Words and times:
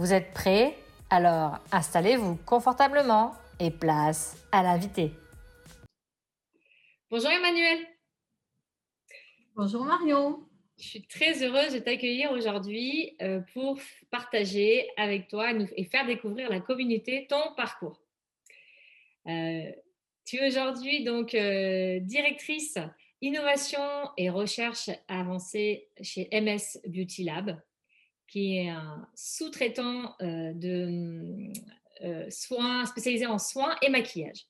Vous 0.00 0.14
êtes 0.14 0.32
prêts? 0.32 0.78
Alors 1.10 1.58
installez-vous 1.72 2.36
confortablement 2.46 3.34
et 3.58 3.70
place 3.70 4.42
à 4.50 4.62
l'invité. 4.62 5.12
Bonjour 7.10 7.28
Emmanuel. 7.28 7.80
Bonjour 9.54 9.84
Marion. 9.84 10.38
Je 10.78 10.84
suis 10.84 11.02
très 11.02 11.44
heureuse 11.44 11.74
de 11.74 11.80
t'accueillir 11.80 12.32
aujourd'hui 12.32 13.14
euh, 13.20 13.40
pour 13.52 13.78
partager 14.10 14.88
avec 14.96 15.28
toi 15.28 15.52
et 15.76 15.84
faire 15.84 16.06
découvrir 16.06 16.48
la 16.48 16.60
communauté 16.60 17.26
ton 17.28 17.52
parcours. 17.54 18.00
Euh, 19.26 19.70
tu 20.24 20.36
es 20.36 20.46
aujourd'hui 20.46 21.04
donc 21.04 21.34
euh, 21.34 22.00
directrice 22.00 22.78
innovation 23.20 23.82
et 24.16 24.30
recherche 24.30 24.88
avancée 25.08 25.90
chez 26.00 26.26
MS 26.32 26.80
Beauty 26.86 27.24
Lab 27.24 27.60
qui 28.30 28.58
est 28.58 28.68
un 28.68 29.08
sous-traitant 29.14 30.14
euh, 30.22 30.52
de 30.54 31.52
euh, 32.02 32.30
soins 32.30 32.86
spécialisé 32.86 33.26
en 33.26 33.38
soins 33.38 33.74
et 33.82 33.90
maquillage. 33.90 34.46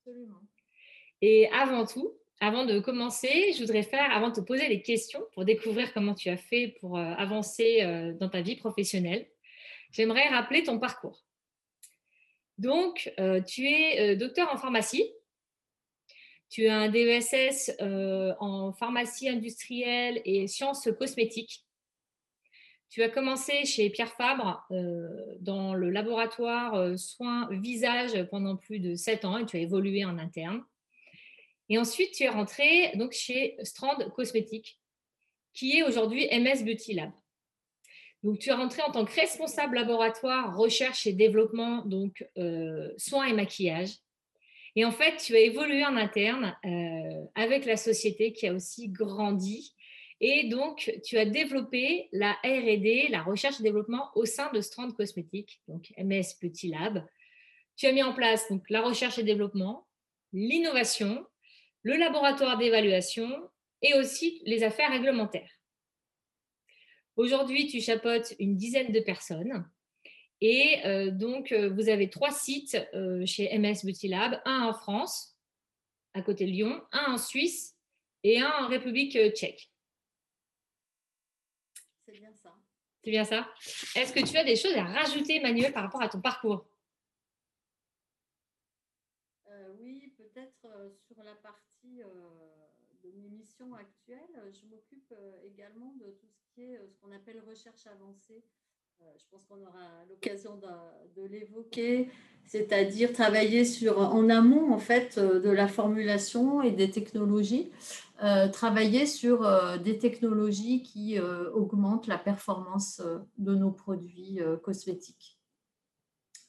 Absolument. 0.00 0.40
Et 1.20 1.48
avant 1.50 1.84
tout, 1.84 2.14
avant 2.40 2.64
de 2.64 2.78
commencer, 2.80 3.52
je 3.52 3.60
voudrais 3.60 3.82
faire, 3.82 4.10
avant 4.12 4.30
de 4.30 4.36
te 4.36 4.40
poser 4.40 4.68
des 4.68 4.80
questions 4.80 5.22
pour 5.34 5.44
découvrir 5.44 5.92
comment 5.92 6.14
tu 6.14 6.30
as 6.30 6.38
fait 6.38 6.76
pour 6.80 6.96
euh, 6.96 7.12
avancer 7.18 8.14
dans 8.18 8.30
ta 8.30 8.40
vie 8.40 8.56
professionnelle, 8.56 9.28
j'aimerais 9.90 10.28
rappeler 10.28 10.62
ton 10.62 10.78
parcours. 10.78 11.24
Donc, 12.56 13.12
tu 13.46 13.66
es 13.68 14.16
docteur 14.16 14.52
en 14.52 14.56
pharmacie. 14.56 15.12
Tu 16.50 16.66
as 16.66 16.76
un 16.76 16.88
DESS 16.88 17.72
en 18.40 18.72
pharmacie 18.72 19.28
industrielle 19.28 20.20
et 20.24 20.48
sciences 20.48 20.88
cosmétiques. 20.98 21.67
Tu 22.90 23.02
as 23.02 23.10
commencé 23.10 23.66
chez 23.66 23.90
Pierre 23.90 24.12
Fabre 24.12 24.66
euh, 24.70 25.08
dans 25.40 25.74
le 25.74 25.90
laboratoire 25.90 26.74
euh, 26.74 26.96
soins 26.96 27.48
visage 27.50 28.22
pendant 28.30 28.56
plus 28.56 28.78
de 28.78 28.94
sept 28.94 29.26
ans 29.26 29.36
et 29.36 29.44
tu 29.44 29.58
as 29.58 29.60
évolué 29.60 30.06
en 30.06 30.16
interne. 30.18 30.64
Et 31.68 31.76
ensuite, 31.76 32.12
tu 32.12 32.22
es 32.22 32.30
rentré 32.30 32.92
donc 32.94 33.12
chez 33.12 33.56
Strand 33.62 33.98
Cosmétiques, 34.16 34.80
qui 35.52 35.76
est 35.76 35.82
aujourd'hui 35.82 36.26
MS 36.32 36.64
Beauty 36.64 36.94
Lab. 36.94 37.10
Donc, 38.22 38.38
tu 38.38 38.48
es 38.48 38.54
rentré 38.54 38.80
en 38.80 38.90
tant 38.90 39.04
que 39.04 39.14
responsable 39.14 39.76
laboratoire 39.76 40.56
recherche 40.56 41.06
et 41.06 41.12
développement, 41.12 41.84
donc 41.84 42.26
euh, 42.38 42.90
soins 42.96 43.26
et 43.26 43.34
maquillage. 43.34 43.90
Et 44.76 44.86
en 44.86 44.92
fait, 44.92 45.18
tu 45.18 45.36
as 45.36 45.40
évolué 45.40 45.84
en 45.84 45.96
interne 45.96 46.56
avec 47.34 47.64
la 47.64 47.76
société 47.76 48.32
qui 48.32 48.46
a 48.46 48.52
aussi 48.52 48.88
grandi 48.88 49.74
et 50.20 50.48
donc, 50.48 50.92
tu 51.04 51.16
as 51.16 51.26
développé 51.26 52.08
la 52.12 52.32
R&D, 52.44 53.06
la 53.10 53.22
recherche 53.22 53.60
et 53.60 53.62
développement 53.62 54.10
au 54.16 54.24
sein 54.24 54.50
de 54.52 54.60
Strand 54.60 54.90
Cosmétiques, 54.90 55.60
donc 55.68 55.92
MS 55.96 56.34
Petit 56.40 56.68
Lab. 56.68 57.06
Tu 57.76 57.86
as 57.86 57.92
mis 57.92 58.02
en 58.02 58.12
place 58.12 58.48
donc 58.50 58.68
la 58.68 58.82
recherche 58.82 59.18
et 59.18 59.22
développement, 59.22 59.86
l'innovation, 60.32 61.24
le 61.82 61.94
laboratoire 61.94 62.58
d'évaluation 62.58 63.30
et 63.82 63.94
aussi 63.94 64.42
les 64.44 64.64
affaires 64.64 64.90
réglementaires. 64.90 65.50
Aujourd'hui, 67.14 67.66
tu 67.66 67.80
chapeautes 67.80 68.34
une 68.38 68.56
dizaine 68.56 68.92
de 68.92 69.00
personnes. 69.00 69.68
Et 70.40 70.80
euh, 70.84 71.10
donc, 71.10 71.50
euh, 71.50 71.68
vous 71.70 71.88
avez 71.88 72.10
trois 72.10 72.30
sites 72.30 72.76
euh, 72.94 73.26
chez 73.26 73.56
MS 73.58 73.84
Beauty 73.84 74.08
Lab, 74.08 74.40
un 74.44 74.62
en 74.62 74.74
France, 74.74 75.36
à 76.14 76.22
côté 76.22 76.46
de 76.46 76.50
Lyon, 76.50 76.80
un 76.92 77.14
en 77.14 77.18
Suisse 77.18 77.76
et 78.22 78.40
un 78.40 78.50
en 78.60 78.68
République 78.68 79.18
tchèque. 79.34 79.70
C'est 82.06 82.12
bien 82.12 82.32
ça. 82.32 82.54
C'est 83.02 83.10
bien 83.10 83.24
ça. 83.24 83.48
Est-ce 83.94 84.12
que 84.12 84.24
tu 84.24 84.36
as 84.36 84.44
des 84.44 84.56
choses 84.56 84.76
à 84.76 84.84
rajouter, 84.84 85.40
Manuel, 85.40 85.72
par 85.72 85.84
rapport 85.84 86.02
à 86.02 86.08
ton 86.08 86.20
parcours? 86.20 86.66
Euh, 89.46 89.74
Oui, 89.80 90.12
peut-être 90.16 90.64
euh, 90.66 90.90
sur 90.90 91.22
la 91.22 91.34
partie 91.36 92.02
euh, 92.02 92.06
de 93.04 93.12
mes 93.12 93.28
missions 93.28 93.72
actuelles. 93.74 94.52
Je 94.52 94.66
m'occupe 94.66 95.14
également 95.44 95.92
de 95.94 96.10
tout 96.10 96.28
ce 96.28 96.42
qui 96.52 96.62
est 96.62 96.78
ce 96.88 96.96
qu'on 96.98 97.12
appelle 97.12 97.40
recherche 97.40 97.86
avancée 97.86 98.44
je 99.18 99.24
pense 99.30 99.44
qu'on 99.46 99.60
aura 99.66 100.04
l'occasion 100.08 100.56
de, 100.56 101.26
l'évoquer, 101.26 102.08
c'est-à-dire 102.46 103.12
travailler 103.12 103.64
sur, 103.64 103.98
en 103.98 104.28
amont 104.28 104.72
en 104.72 104.78
fait 104.78 105.18
euh, 105.18 105.40
de 105.40 105.50
la 105.50 105.66
formulation 105.66 106.62
et 106.62 106.70
des 106.70 106.90
technologies, 106.90 107.70
euh, 108.22 108.48
travailler 108.48 109.06
sur 109.06 109.46
des 109.80 109.98
technologies 109.98 110.82
qui 110.82 111.18
augmentent 111.20 112.06
la 112.06 112.18
performance 112.18 113.02
de 113.36 113.54
nos 113.54 113.70
produits 113.70 114.40
cosmétiques. 114.62 115.38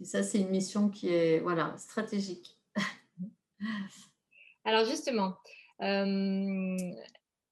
Et 0.01 0.05
ça, 0.05 0.23
c'est 0.23 0.39
une 0.39 0.49
mission 0.49 0.89
qui 0.89 1.09
est 1.09 1.39
voilà, 1.39 1.75
stratégique. 1.77 2.57
Alors 4.63 4.85
justement, 4.85 5.35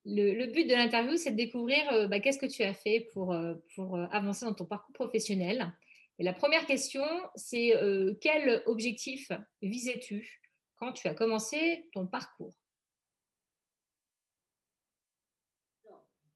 le, 0.07 0.45
but 0.47 0.65
de 0.65 0.73
l'interview, 0.73 1.17
c'est 1.17 1.31
de 1.31 1.35
découvrir 1.35 1.91
euh, 1.91 2.07
bah, 2.07 2.19
qu'est-ce 2.19 2.39
que 2.39 2.45
tu 2.45 2.63
as 2.63 2.73
fait 2.73 3.09
pour, 3.13 3.33
euh, 3.33 3.55
pour 3.75 3.97
euh, 3.97 4.05
avancer 4.11 4.45
dans 4.45 4.53
ton 4.53 4.65
parcours 4.65 4.93
professionnel. 4.93 5.73
Et 6.19 6.23
la 6.23 6.33
première 6.33 6.65
question, 6.65 7.05
c'est 7.35 7.73
quel 8.21 8.63
objectif 8.65 9.31
visais-tu 9.61 10.41
quand 10.77 10.91
tu 10.91 11.07
as 11.07 11.13
commencé 11.13 11.87
ton 11.93 12.07
parcours? 12.07 12.55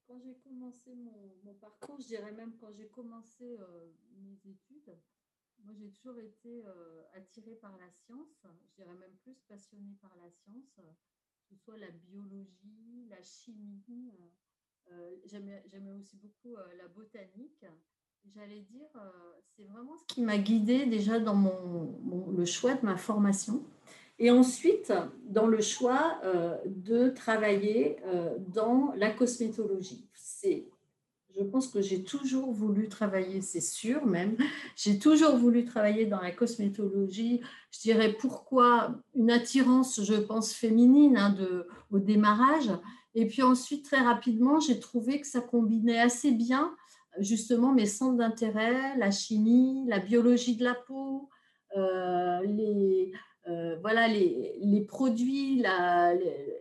Quand 0.06 0.20
j'ai 0.20 0.36
commencé 0.36 0.94
mon, 0.94 1.54
parcours, 1.54 1.98
je 2.00 2.06
dirais 2.06 2.30
même 2.30 2.54
quand 2.60 2.70
j'ai 2.70 2.86
commencé 2.86 3.56
mes 4.20 4.52
études, 4.52 4.96
moi 5.64 5.74
j'ai 5.76 5.90
toujours 5.90 6.20
été 6.20 6.62
attirée 7.14 7.56
par 7.56 7.76
la 7.76 7.90
science, 7.90 8.46
je 8.68 8.84
dirais 8.84 8.94
même 8.94 9.16
plus 9.24 9.34
passionnée 9.48 9.96
par 10.00 10.14
la 10.22 10.30
science 10.30 10.80
ce 11.52 11.64
soit 11.64 11.78
la 11.78 11.90
biologie, 11.90 13.06
la 13.10 13.22
chimie. 13.22 14.12
Euh, 14.90 14.92
euh, 14.92 15.16
j'aimais 15.26 15.92
aussi 15.98 16.16
beaucoup 16.16 16.56
euh, 16.56 16.64
la 16.78 16.88
botanique. 16.88 17.64
J'allais 18.34 18.60
dire, 18.60 18.86
c'est 19.56 19.64
vraiment 19.64 19.96
ce 19.96 20.14
qui 20.14 20.22
m'a 20.22 20.38
guidée 20.38 20.86
déjà 20.86 21.18
dans 21.18 21.34
mon, 21.34 22.30
le 22.30 22.44
choix 22.44 22.74
de 22.74 22.86
ma 22.86 22.96
formation. 22.96 23.64
Et 24.20 24.30
ensuite, 24.30 24.92
dans 25.24 25.48
le 25.48 25.60
choix 25.60 26.20
de 26.64 27.08
travailler 27.08 27.96
dans 28.46 28.92
la 28.94 29.10
cosmétologie. 29.10 30.08
Je 31.36 31.42
pense 31.44 31.68
que 31.68 31.80
j'ai 31.80 32.04
toujours 32.04 32.52
voulu 32.52 32.88
travailler, 32.88 33.40
c'est 33.40 33.60
sûr 33.60 34.06
même, 34.06 34.36
j'ai 34.76 34.98
toujours 34.98 35.36
voulu 35.36 35.64
travailler 35.64 36.06
dans 36.06 36.20
la 36.20 36.30
cosmétologie. 36.30 37.40
Je 37.70 37.80
dirais 37.80 38.12
pourquoi 38.12 38.94
une 39.14 39.30
attirance, 39.30 40.02
je 40.02 40.14
pense, 40.14 40.52
féminine 40.52 41.16
hein, 41.16 41.34
au 41.90 41.98
démarrage. 41.98 42.70
Et 43.14 43.26
puis 43.26 43.42
ensuite, 43.42 43.84
très 43.84 44.00
rapidement, 44.00 44.60
j'ai 44.60 44.80
trouvé 44.80 45.20
que 45.20 45.26
ça 45.26 45.40
combinait 45.40 46.00
assez 46.00 46.32
bien 46.32 46.74
justement 47.18 47.72
mes 47.72 47.86
centres 47.86 48.16
d'intérêt, 48.16 48.96
la 48.96 49.10
chimie, 49.10 49.84
la 49.86 49.98
biologie 49.98 50.56
de 50.56 50.64
la 50.64 50.74
peau, 50.74 51.28
euh, 51.76 52.40
les, 52.42 53.12
euh, 53.48 53.76
voilà, 53.80 54.06
les, 54.06 54.84
produits, 54.86 55.64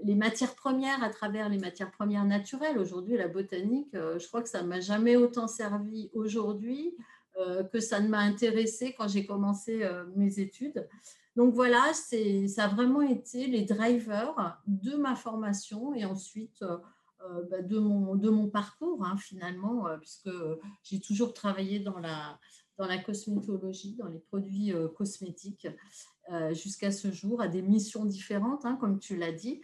les, 0.03 0.15
matières 0.15 0.55
premières 0.55 1.03
à 1.03 1.09
travers 1.09 1.47
les 1.47 1.59
matières 1.59 1.91
premières 1.91 2.25
naturelles. 2.25 2.79
Aujourd'hui, 2.79 3.17
la 3.17 3.27
botanique, 3.27 3.93
euh, 3.93 4.17
je 4.17 4.27
crois 4.27 4.41
que 4.41 4.49
ça 4.49 4.63
ne 4.63 4.67
m'a 4.67 4.79
jamais 4.79 5.15
autant 5.15 5.47
servi 5.47 6.09
aujourd'hui 6.13 6.95
euh, 7.37 7.63
que 7.63 7.79
ça 7.79 7.99
ne 7.99 8.07
m'a 8.07 8.19
intéressé 8.19 8.95
quand 8.97 9.07
j'ai 9.07 9.27
commencé 9.27 9.87
mes 10.15 10.39
études. 10.39 10.87
Donc 11.35 11.53
voilà, 11.53 11.93
ça 11.93 12.63
a 12.63 12.67
vraiment 12.67 13.01
été 13.01 13.45
les 13.45 13.61
drivers 13.61 14.59
de 14.65 14.95
ma 14.95 15.15
formation 15.15 15.93
et 15.93 16.03
ensuite 16.03 16.65
bah, 17.49 17.61
de, 17.61 17.77
mon, 17.77 18.15
de 18.15 18.29
mon 18.29 18.49
parcours 18.49 19.05
hein, 19.05 19.15
finalement, 19.17 19.85
puisque 19.99 20.31
j'ai 20.83 20.99
toujours 20.99 21.33
travaillé 21.33 21.79
dans 21.79 21.99
la, 21.99 22.39
dans 22.77 22.87
la 22.87 22.97
cosmétologie, 22.97 23.95
dans 23.95 24.07
les 24.07 24.19
produits 24.19 24.73
cosmétiques, 24.97 25.67
jusqu'à 26.51 26.91
ce 26.91 27.11
jour, 27.11 27.41
à 27.41 27.47
des 27.47 27.61
missions 27.61 28.05
différentes, 28.05 28.65
hein, 28.65 28.77
comme 28.79 28.99
tu 28.99 29.17
l'as 29.17 29.31
dit. 29.31 29.61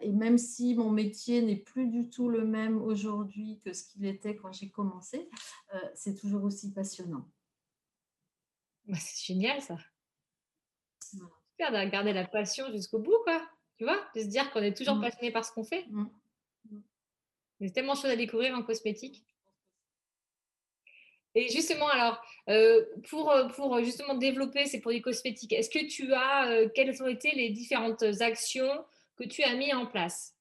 et 0.00 0.12
même 0.12 0.38
si 0.38 0.74
mon 0.74 0.90
métier 0.90 1.42
n'est 1.42 1.56
plus 1.56 1.88
du 1.88 2.08
tout 2.08 2.28
le 2.28 2.44
même 2.44 2.80
aujourd'hui 2.80 3.60
que 3.64 3.72
ce 3.72 3.84
qu'il 3.84 4.06
était 4.06 4.36
quand 4.36 4.52
j'ai 4.52 4.70
commencé, 4.70 5.28
c'est 5.94 6.14
toujours 6.14 6.44
aussi 6.44 6.72
passionnant. 6.72 7.28
Bah, 8.86 8.96
c'est 8.98 9.32
génial 9.34 9.60
ça. 9.60 9.76
Super 11.00 11.72
de 11.72 11.90
garder 11.90 12.12
la 12.12 12.26
passion 12.26 12.70
jusqu'au 12.70 12.98
bout, 12.98 13.18
quoi. 13.24 13.40
Tu 13.78 13.84
vois, 13.84 13.98
de 14.14 14.20
se 14.20 14.26
dire 14.26 14.50
qu'on 14.52 14.62
est 14.62 14.76
toujours 14.76 14.96
mmh. 14.96 15.02
passionné 15.02 15.32
par 15.32 15.44
ce 15.44 15.52
qu'on 15.52 15.64
fait. 15.64 15.86
Mmh. 15.90 16.06
Mmh. 16.70 16.80
Il 17.60 17.66
y 17.66 17.70
a 17.70 17.72
tellement 17.72 17.92
de 17.92 17.98
choses 17.98 18.10
à 18.10 18.16
découvrir 18.16 18.54
en 18.54 18.62
cosmétique. 18.62 19.24
Et 21.36 21.50
justement, 21.50 21.86
alors, 21.88 22.18
euh, 22.48 22.82
pour, 23.10 23.30
euh, 23.30 23.46
pour 23.48 23.78
justement 23.84 24.14
développer 24.14 24.64
ces 24.64 24.80
produits 24.80 25.02
cosmétiques, 25.02 25.52
est-ce 25.52 25.68
que 25.68 25.86
tu 25.86 26.14
as, 26.14 26.48
euh, 26.48 26.68
quelles 26.74 27.02
ont 27.02 27.06
été 27.06 27.30
les 27.32 27.50
différentes 27.50 28.02
actions 28.20 28.84
que 29.16 29.24
tu 29.24 29.42
as 29.42 29.54
mis 29.54 29.74
en 29.74 29.84
place 29.84 30.34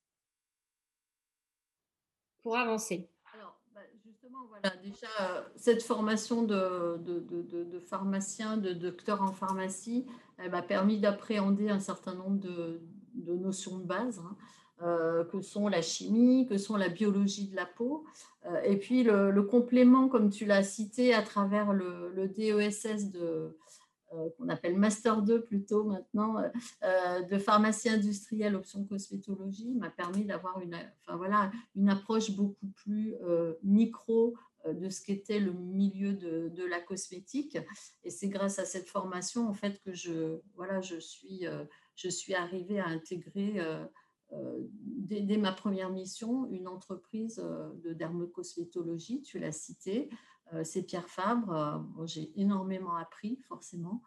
pour 2.42 2.58
avancer? 2.58 3.10
Alors, 3.34 3.60
bah, 3.74 3.82
justement, 4.06 4.46
voilà, 4.48 4.74
déjà, 4.78 5.46
cette 5.58 5.84
formation 5.84 6.44
de, 6.44 7.84
pharmacien, 7.90 8.56
de 8.56 8.72
docteur 8.72 9.22
en 9.22 9.34
pharmacie, 9.34 10.06
elle 10.38 10.52
m'a 10.52 10.62
permis 10.62 10.98
d'appréhender 10.98 11.68
un 11.68 11.82
certain 11.82 12.16
nombre 12.16 12.40
de, 12.40 12.80
notions 13.36 13.80
de 13.80 13.84
base. 13.84 14.20
Hein. 14.20 14.38
Euh, 14.82 15.24
que 15.24 15.40
sont 15.40 15.70
la 15.70 15.82
chimie, 15.82 16.48
que 16.48 16.58
sont 16.58 16.76
la 16.76 16.90
biologie 16.90 17.48
de 17.48 17.56
la 17.56 17.66
peau. 17.66 18.04
Euh, 18.46 18.62
et 18.64 18.76
puis 18.76 19.04
le, 19.04 19.42
complément, 19.44 20.10
comme 20.10 20.30
tu 20.30 20.46
l'as 20.46 20.64
cité, 20.64 21.14
à 21.14 21.22
travers 21.22 21.72
le, 21.72 22.28
DESS 22.28 23.10
de, 23.10 23.58
euh, 24.14 24.30
qu'on 24.38 24.50
appelle 24.50 24.76
Master 24.76 25.22
2 25.22 25.44
plutôt 25.44 25.86
maintenant, 25.86 26.42
de 26.84 27.38
pharmacie 27.38 27.88
industrielle 27.88 28.54
option 28.54 28.84
cosmétologie, 28.84 29.74
m'a 29.76 29.90
permis 29.90 30.26
d'avoir 30.26 30.60
une, 30.60 30.76
enfin, 31.08 31.16
voilà, 31.16 31.54
une 31.78 31.88
approche 31.88 32.32
beaucoup 32.32 32.68
plus 32.84 33.16
micro 33.64 34.34
de 34.68 34.90
ce 34.90 35.02
qu'était 35.02 35.40
le 35.40 35.54
milieu 35.54 36.12
de, 36.12 36.50
de, 36.50 36.66
la 36.66 36.82
cosmétique. 36.82 37.58
Et 38.04 38.10
c'est 38.10 38.28
grâce 38.28 38.60
à 38.60 38.66
cette 38.66 38.90
formation 38.90 39.48
en 39.48 39.54
fait 39.54 39.82
que 39.84 39.94
je, 39.94 40.42
voilà, 40.56 40.82
je, 40.82 41.00
suis, 41.00 41.46
je 41.96 42.10
suis 42.10 42.34
arrivée 42.34 42.82
à 42.82 42.88
intégrer 42.88 43.62
euh, 44.34 44.60
dès, 44.80 45.38
ma 45.38 45.52
première 45.52 45.90
mission, 45.90 46.48
une 46.48 46.68
entreprise 46.68 47.40
euh, 47.44 47.70
de 47.84 47.94
dermocosmétologie, 47.94 49.22
tu 49.22 49.40
l'as 49.40 49.52
cité, 49.52 50.10
euh, 50.54 50.64
c'est 50.64 50.84
Pierre 50.84 51.10
Fabre. 51.10 51.86
J'ai 52.06 52.32
énormément 52.40 52.96
appris, 52.96 53.40
forcément, 53.48 54.02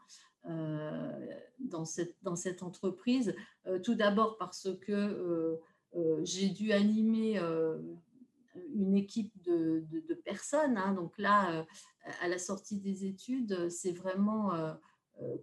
dans, 1.59 1.85
cette, 1.85 2.63
entreprise. 2.63 3.35
tout 3.83 3.95
d'abord 3.95 4.39
parce 4.39 4.69
que 4.81 5.61
j'ai 6.23 6.49
dû 6.49 6.73
animer 6.73 7.39
une 8.75 8.95
équipe 8.95 9.33
de, 9.43 9.85
de, 9.91 10.15
personnes. 10.15 10.79
Hein. 10.79 10.95
Donc 10.95 11.19
là, 11.19 11.67
à 12.23 12.29
la 12.29 12.39
sortie 12.39 12.79
des 12.79 13.05
études, 13.05 13.69
c'est 13.69 13.93
vraiment 13.93 14.53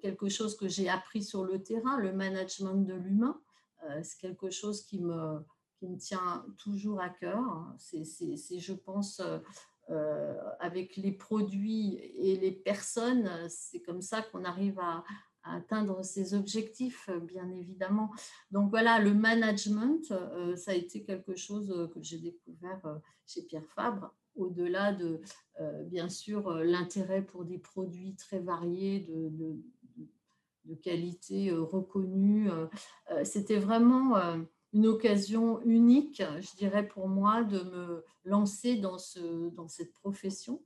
quelque 0.02 0.28
chose 0.28 0.58
que 0.58 0.68
j'ai 0.68 0.90
appris 0.90 1.22
sur 1.22 1.44
le 1.44 1.62
terrain, 1.62 2.00
le 2.00 2.12
management 2.12 2.82
de 2.84 2.96
l'humain. 2.96 3.40
Euh, 3.90 4.00
c'est 4.04 4.20
quelque 4.20 4.50
chose 4.50 4.84
qui 4.84 5.00
me, 5.00 5.40
qui 5.78 5.88
me 5.88 5.98
tient 5.98 6.46
toujours 6.58 7.02
à 7.02 7.10
cœur. 7.10 7.74
C'est, 7.78 8.04
je 8.60 8.74
pense, 8.74 9.20
euh, 9.20 9.40
euh, 9.90 10.36
avec 10.60 10.98
les 10.98 11.12
produits 11.12 11.96
et 12.16 12.38
les 12.38 12.52
personnes, 12.52 13.30
c'est 13.50 13.82
comme 13.82 14.02
ça 14.02 14.22
qu'on 14.22 14.44
arrive 14.44 14.80
à, 14.80 15.04
atteindre 15.48 16.04
ses 16.04 16.34
objectifs, 16.34 17.08
bien 17.22 17.48
évidemment. 17.52 18.10
Donc 18.50 18.72
voilà, 18.72 18.98
le 18.98 19.14
management, 19.14 20.12
ça 20.56 20.72
a 20.72 20.74
été 20.74 21.04
quelque 21.04 21.36
chose 21.36 21.88
que 21.94 22.02
j'ai 22.02 22.18
découvert 22.18 22.82
chez 23.28 23.44
Pierre 23.44 23.68
Fabre, 23.76 24.12
au-delà 24.36 24.92
de, 24.92 25.22
bien 25.84 26.10
sûr, 26.10 26.50
l'intérêt 26.50 27.22
pour 27.22 27.46
des 27.46 27.60
produits 27.60 28.16
très 28.16 28.40
variés, 28.40 29.02
de, 29.02 29.30
de 29.30 29.64
qualité 30.74 31.50
euh, 31.50 31.62
reconnue. 31.62 32.50
Euh, 32.50 32.68
euh, 33.12 33.24
c'était 33.24 33.60
vraiment 33.60 34.16
une 34.74 34.88
occasion 34.88 35.62
unique, 35.62 36.22
je 36.42 36.56
dirais 36.58 36.88
pour 36.88 37.08
moi, 37.08 37.44
de 37.44 37.60
me 37.60 38.04
lancer 38.24 38.76
dans, 38.76 38.98
ce, 38.98 39.50
dans 39.50 39.68
cette 39.68 39.94
profession 39.94 40.62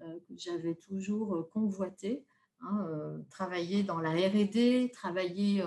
que 0.00 0.34
j'avais 0.34 0.76
toujours 0.76 1.46
convoitée. 1.52 2.24
Hein, 2.62 3.22
travailler 3.30 3.82
dans 3.82 4.00
la 4.00 4.12
RD, 4.12 4.90
travailler 4.92 5.62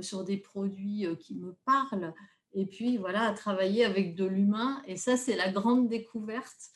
sur 0.00 0.24
des 0.24 0.38
produits 0.38 1.06
qui 1.18 1.34
me 1.34 1.54
parlent, 1.66 2.14
et 2.54 2.64
puis 2.64 2.96
voilà, 2.96 3.32
travailler 3.32 3.84
avec 3.84 4.14
de 4.14 4.24
l'humain. 4.24 4.82
Et 4.86 4.96
ça, 4.96 5.18
c'est 5.18 5.36
la 5.36 5.50
grande 5.50 5.88
découverte 5.88 6.70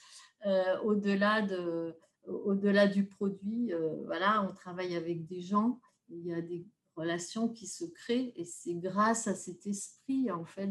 au-delà 0.83 1.41
de, 1.41 1.97
au-delà 2.27 2.87
du 2.87 3.07
produit. 3.07 3.73
voilà, 4.05 4.47
on 4.47 4.53
travaille 4.53 4.95
avec 4.95 5.27
des 5.27 5.41
gens 5.41 5.81
il 6.11 6.27
y 6.27 6.33
a 6.33 6.41
des 6.41 6.67
relations 6.97 7.49
qui 7.49 7.67
se 7.67 7.85
créent 7.85 8.33
et 8.37 8.45
c'est 8.45 8.75
grâce 8.75 9.27
à 9.27 9.35
cet 9.35 9.67
esprit 9.67 10.31
en 10.31 10.45
fait 10.45 10.71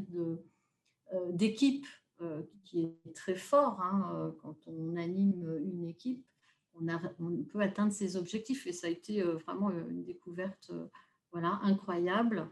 euh, 1.14 1.32
d'équipe 1.32 1.86
euh, 2.22 2.44
qui 2.66 2.84
est 2.84 3.16
très 3.16 3.36
fort 3.36 3.82
hein, 3.82 4.12
euh, 4.16 4.32
quand 4.42 4.56
on 4.68 4.96
anime 4.96 5.60
une 5.64 5.86
équipe 5.86 6.26
on, 6.76 7.44
peut 7.52 7.60
atteindre 7.60 7.92
ses 7.92 8.16
objectifs 8.16 8.66
et 8.68 8.72
ça 8.72 8.88
a 8.88 8.90
été 8.90 9.22
vraiment 9.22 9.70
une 9.70 10.06
découverte 10.06 10.72
voilà 11.34 11.60
incroyable 11.64 12.48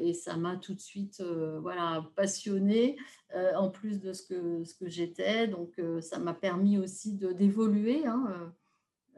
et 0.00 0.12
ça 0.12 0.36
m'a 0.36 0.56
tout 0.56 0.74
de 0.74 0.80
suite 0.80 1.22
voilà 1.60 2.10
passionnée 2.16 2.96
en 3.32 3.70
plus 3.70 4.00
de 4.00 4.12
ce 4.12 4.26
que 4.26 4.64
ce 4.64 4.74
que 4.74 4.88
j'étais. 4.88 5.46
Donc 5.46 5.80
ça 6.00 6.18
m'a 6.18 6.34
permis 6.34 6.78
aussi 6.78 7.14
d'évoluer 7.14 8.04
hein, 8.06 8.52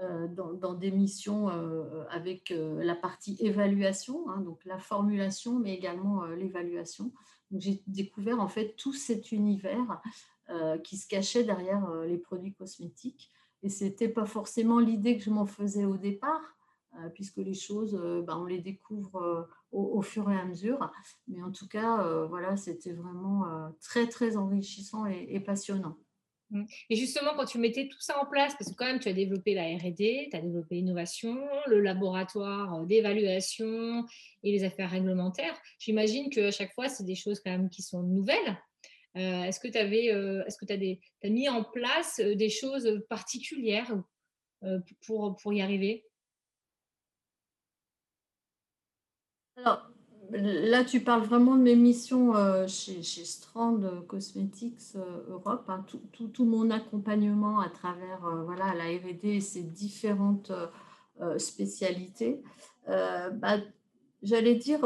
euh, 0.02 0.28
dans, 0.28 0.74
des 0.74 0.90
missions 0.90 1.48
euh, 1.48 2.04
avec 2.10 2.50
euh, 2.50 2.84
la 2.84 2.94
partie 2.94 3.34
évaluation, 3.40 4.28
hein, 4.28 4.42
donc 4.42 4.62
la 4.66 4.78
formulation, 4.78 5.58
mais 5.58 5.72
également 5.72 6.26
l'évaluation. 6.26 7.12
J'ai 7.50 7.82
découvert 7.86 8.38
en 8.38 8.48
fait 8.48 8.74
tout 8.76 8.92
cet 8.92 9.32
univers 9.32 10.02
qui 10.84 10.96
se 10.96 11.08
cachait 11.08 11.42
derrière 11.42 11.88
les 12.04 12.18
produits 12.18 12.52
cosmétiques. 12.54 13.32
Et 13.62 13.68
ce 13.68 13.84
n'était 13.84 14.08
pas 14.08 14.26
forcément 14.26 14.78
l'idée 14.78 15.16
que 15.16 15.24
je 15.24 15.30
m'en 15.30 15.46
faisais 15.46 15.84
au 15.84 15.96
départ, 15.96 16.56
puisque 17.14 17.38
les 17.38 17.54
choses, 17.54 17.94
ben, 18.26 18.36
on 18.36 18.44
les 18.44 18.60
découvre 18.60 19.48
au, 19.72 20.02
fur 20.02 20.30
et 20.30 20.36
à 20.36 20.44
mesure. 20.44 20.92
Mais 21.28 21.42
en 21.42 21.50
tout 21.50 21.66
cas, 21.68 22.24
voilà, 22.26 22.56
c'était 22.56 22.92
vraiment 22.92 23.44
très, 23.80 24.08
très 24.08 24.36
enrichissant 24.36 25.06
et 25.06 25.40
passionnant. 25.40 25.96
Mmh. 26.50 26.64
Et 26.90 26.96
justement, 26.96 27.32
quand 27.36 27.44
tu 27.44 27.58
mettais 27.58 27.88
tout 27.88 28.00
ça 28.00 28.20
en 28.22 28.26
place, 28.26 28.54
parce 28.56 28.70
que 28.70 28.76
quand 28.76 28.86
même, 28.86 29.00
tu 29.00 29.08
as 29.08 29.12
développé 29.12 29.54
la 29.54 29.64
RD, 29.76 30.30
tu 30.30 30.36
as 30.36 30.40
développé 30.40 30.76
l'innovation, 30.76 31.36
le 31.66 31.80
laboratoire 31.80 32.74
euh, 32.74 32.84
d'évaluation 32.84 34.04
et 34.44 34.52
les 34.52 34.62
affaires 34.62 34.90
réglementaires, 34.90 35.60
j'imagine 35.78 36.30
qu'à 36.30 36.52
chaque 36.52 36.72
fois, 36.74 36.88
c'est 36.88 37.04
des 37.04 37.16
choses 37.16 37.40
quand 37.40 37.50
même 37.50 37.68
qui 37.68 37.82
sont 37.82 38.02
nouvelles. 38.02 38.56
Euh, 39.16 39.44
est-ce 39.44 39.58
que 39.58 39.68
tu 39.68 39.78
avais, 39.78 40.12
euh, 40.12 40.44
est-ce 40.46 40.58
que 40.58 40.66
tu 40.66 40.72
as, 40.72 41.28
mis 41.30 41.48
en 41.48 41.64
place 41.64 42.20
des 42.20 42.50
choses 42.50 43.02
particulières 43.08 43.96
pour, 45.06 45.36
pour 45.36 45.52
y 45.52 45.62
arriver? 45.62 46.04
Là, 50.32 50.84
tu 50.84 51.00
parles 51.00 51.22
vraiment 51.22 51.56
de 51.56 51.62
mes 51.62 51.76
missions 51.76 52.34
euh, 52.34 52.66
chez, 52.66 53.02
Strand 53.02 53.80
Cosmetics 54.08 54.96
euh, 54.96 55.22
Europe, 55.30 55.64
hein, 55.68 55.84
tout, 56.12 56.44
mon 56.44 56.70
accompagnement 56.70 57.60
à 57.60 57.68
travers 57.68 58.24
euh, 58.26 58.42
voilà, 58.42 58.74
la 58.74 58.84
RD 58.84 59.24
et 59.24 59.40
ses 59.40 59.62
différentes 59.62 60.52
spécialités. 61.38 62.42
Bah, 62.86 63.56
j'allais 64.22 64.54
dire, 64.54 64.80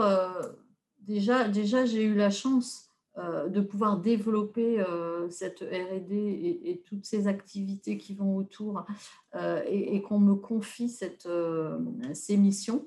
déjà, 1.01 1.49
déjà 1.49 1.85
j'ai 1.85 2.05
eu 2.05 2.15
la 2.15 2.31
chance 2.31 2.89
de 3.17 3.61
pouvoir 3.61 3.99
développer 3.99 4.83
cette 5.29 5.61
RD 5.61 6.13
et, 6.13 6.83
toutes 6.87 7.05
ces 7.05 7.27
activités 7.27 7.99
qui 7.99 8.15
vont 8.15 8.37
autour 8.37 8.85
et, 9.35 9.97
et 9.97 10.03
qu'on 10.03 10.21
me 10.21 10.37
confie 10.37 10.89
cette, 10.89 11.29
ces 12.15 12.37
missions. 12.37 12.87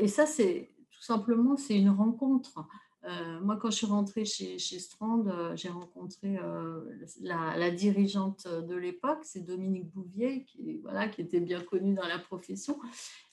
et 0.00 0.08
ça, 0.08 0.26
c'est 0.26 0.73
simplement, 1.04 1.56
c'est 1.56 1.78
une 1.78 1.90
rencontre. 1.90 2.66
Euh, 3.06 3.40
moi, 3.40 3.56
quand 3.56 3.70
je 3.70 3.76
suis 3.76 3.86
rentrée 3.86 4.24
chez, 4.24 4.58
Strand, 4.58 5.26
euh, 5.26 5.54
j'ai 5.56 5.68
rencontré 5.68 6.38
euh, 6.38 6.80
la, 7.20 7.70
dirigeante 7.70 8.48
de 8.48 8.74
l'époque, 8.74 9.20
c'est 9.22 9.44
Dominique 9.44 9.90
Bouvier, 9.90 10.44
qui, 10.44 10.78
voilà, 10.82 11.08
qui 11.08 11.20
était 11.20 11.40
bien 11.40 11.60
connue 11.60 11.94
dans 11.94 12.06
la 12.06 12.18
profession. 12.18 12.78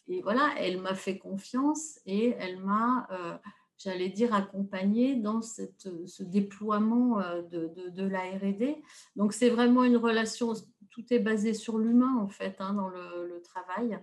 Et 0.07 0.21
voilà, 0.21 0.49
elle 0.57 0.81
m'a 0.81 0.95
fait 0.95 1.17
confiance 1.17 1.99
et 2.05 2.35
elle 2.37 2.59
m'a, 2.59 3.07
j'allais 3.77 4.09
dire, 4.09 4.33
accompagnée 4.33 5.15
dans 5.15 5.41
cette, 5.41 5.87
ce 6.05 6.23
déploiement 6.23 7.19
de, 7.51 7.71
de, 7.73 7.89
de 7.89 8.03
la 8.03 8.19
RD. 8.19 8.75
Donc, 9.15 9.31
c'est 9.31 9.49
vraiment 9.49 9.85
une 9.85 9.95
relation 9.95 10.53
tout 10.91 11.03
est 11.11 11.19
basé 11.19 11.53
sur 11.53 11.77
l'humain 11.77 12.17
en 12.17 12.27
fait 12.27 12.55
hein, 12.59 12.73
dans 12.73 12.89
le, 12.89 13.41
travail. 13.43 13.99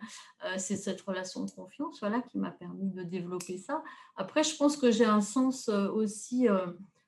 c'est 0.59 0.77
cette 0.77 1.01
relation 1.01 1.45
de 1.45 1.51
confiance 1.51 2.01
voilà, 2.01 2.21
qui 2.21 2.39
m'a 2.39 2.51
permis 2.51 2.91
de 2.91 3.03
développer 3.03 3.57
ça. 3.57 3.83
Après, 4.17 4.43
je 4.43 4.57
pense 4.57 4.77
que 4.77 4.91
j'ai 4.91 5.05
un 5.05 5.21
sens 5.21 5.69
aussi, 5.69 6.49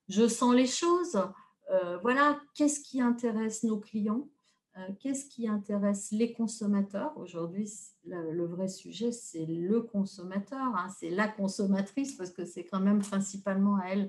je 0.09 0.29
sens 0.29 0.55
les 0.55 0.67
choses. 0.67 1.21
voilà, 2.03 2.41
qu'est-ce 2.55 2.81
qui 2.81 3.01
intéresse 3.01 3.65
nos 3.65 3.79
clients? 3.79 4.29
Qu'est-ce 5.01 5.27
qui 5.27 5.49
intéresse 5.49 6.11
les 6.13 6.33
consommateurs? 6.33 7.13
Aujourd'hui, 7.17 7.71
le, 8.05 8.47
vrai 8.47 8.69
sujet, 8.69 9.13
c'est 9.13 9.45
le 9.47 9.83
consommateur, 9.83 10.75
hein, 10.77 10.89
c'est 10.99 11.11
la 11.11 11.29
consommatrice, 11.29 12.15
parce 12.15 12.31
que 12.31 12.45
c'est 12.45 12.65
quand 12.65 12.81
même 12.81 13.01
principalement 13.01 13.77
à 13.77 13.89
elle 13.89 14.09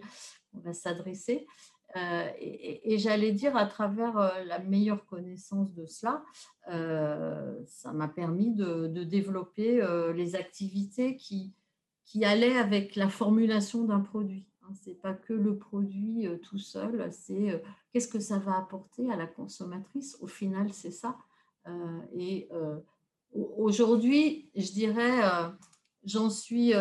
qu'on 0.52 0.60
va 0.60 0.74
s'adresser. 0.74 1.48
Euh, 1.96 2.30
et, 2.40 2.98
j'allais 2.98 3.32
dire, 3.32 3.56
à 3.58 3.66
travers 3.66 4.18
euh, 4.18 4.44
la 4.46 4.60
meilleure 4.60 5.06
connaissance 5.06 5.74
de 5.74 5.86
cela, 5.86 6.24
euh, 6.70 7.54
ça 7.66 7.92
m'a 7.92 8.08
permis 8.08 8.52
de, 8.52 8.88
développer 9.04 9.82
les 10.16 10.36
activités 10.36 11.16
qui, 11.18 11.54
qui 12.06 12.24
allaient 12.24 12.58
avec 12.58 12.96
la 12.96 13.10
formulation 13.10 13.84
d'un 13.84 14.00
produit. 14.00 14.46
Hein. 14.64 14.74
Ce 14.82 14.90
n'est 14.90 14.96
pas 14.96 15.14
que 15.14 15.34
le 15.34 15.58
produit 15.58 16.28
tout 16.44 16.60
seul, 16.60 17.12
c'est 17.12 17.62
qu'est-ce 17.92 18.08
que 18.08 18.20
ça 18.20 18.38
va 18.38 18.58
apporter 18.58 19.12
à 19.12 19.18
la 19.18 19.28
consommatrice? 19.28 20.18
Au 20.22 20.28
final, 20.28 20.72
c'est 20.72 20.92
ça. 20.92 21.18
et 22.14 22.48
aujourd'hui, 23.34 24.50
je 24.56 24.72
dirais, 24.72 25.22
j'en 26.04 26.30
suis 26.30 26.74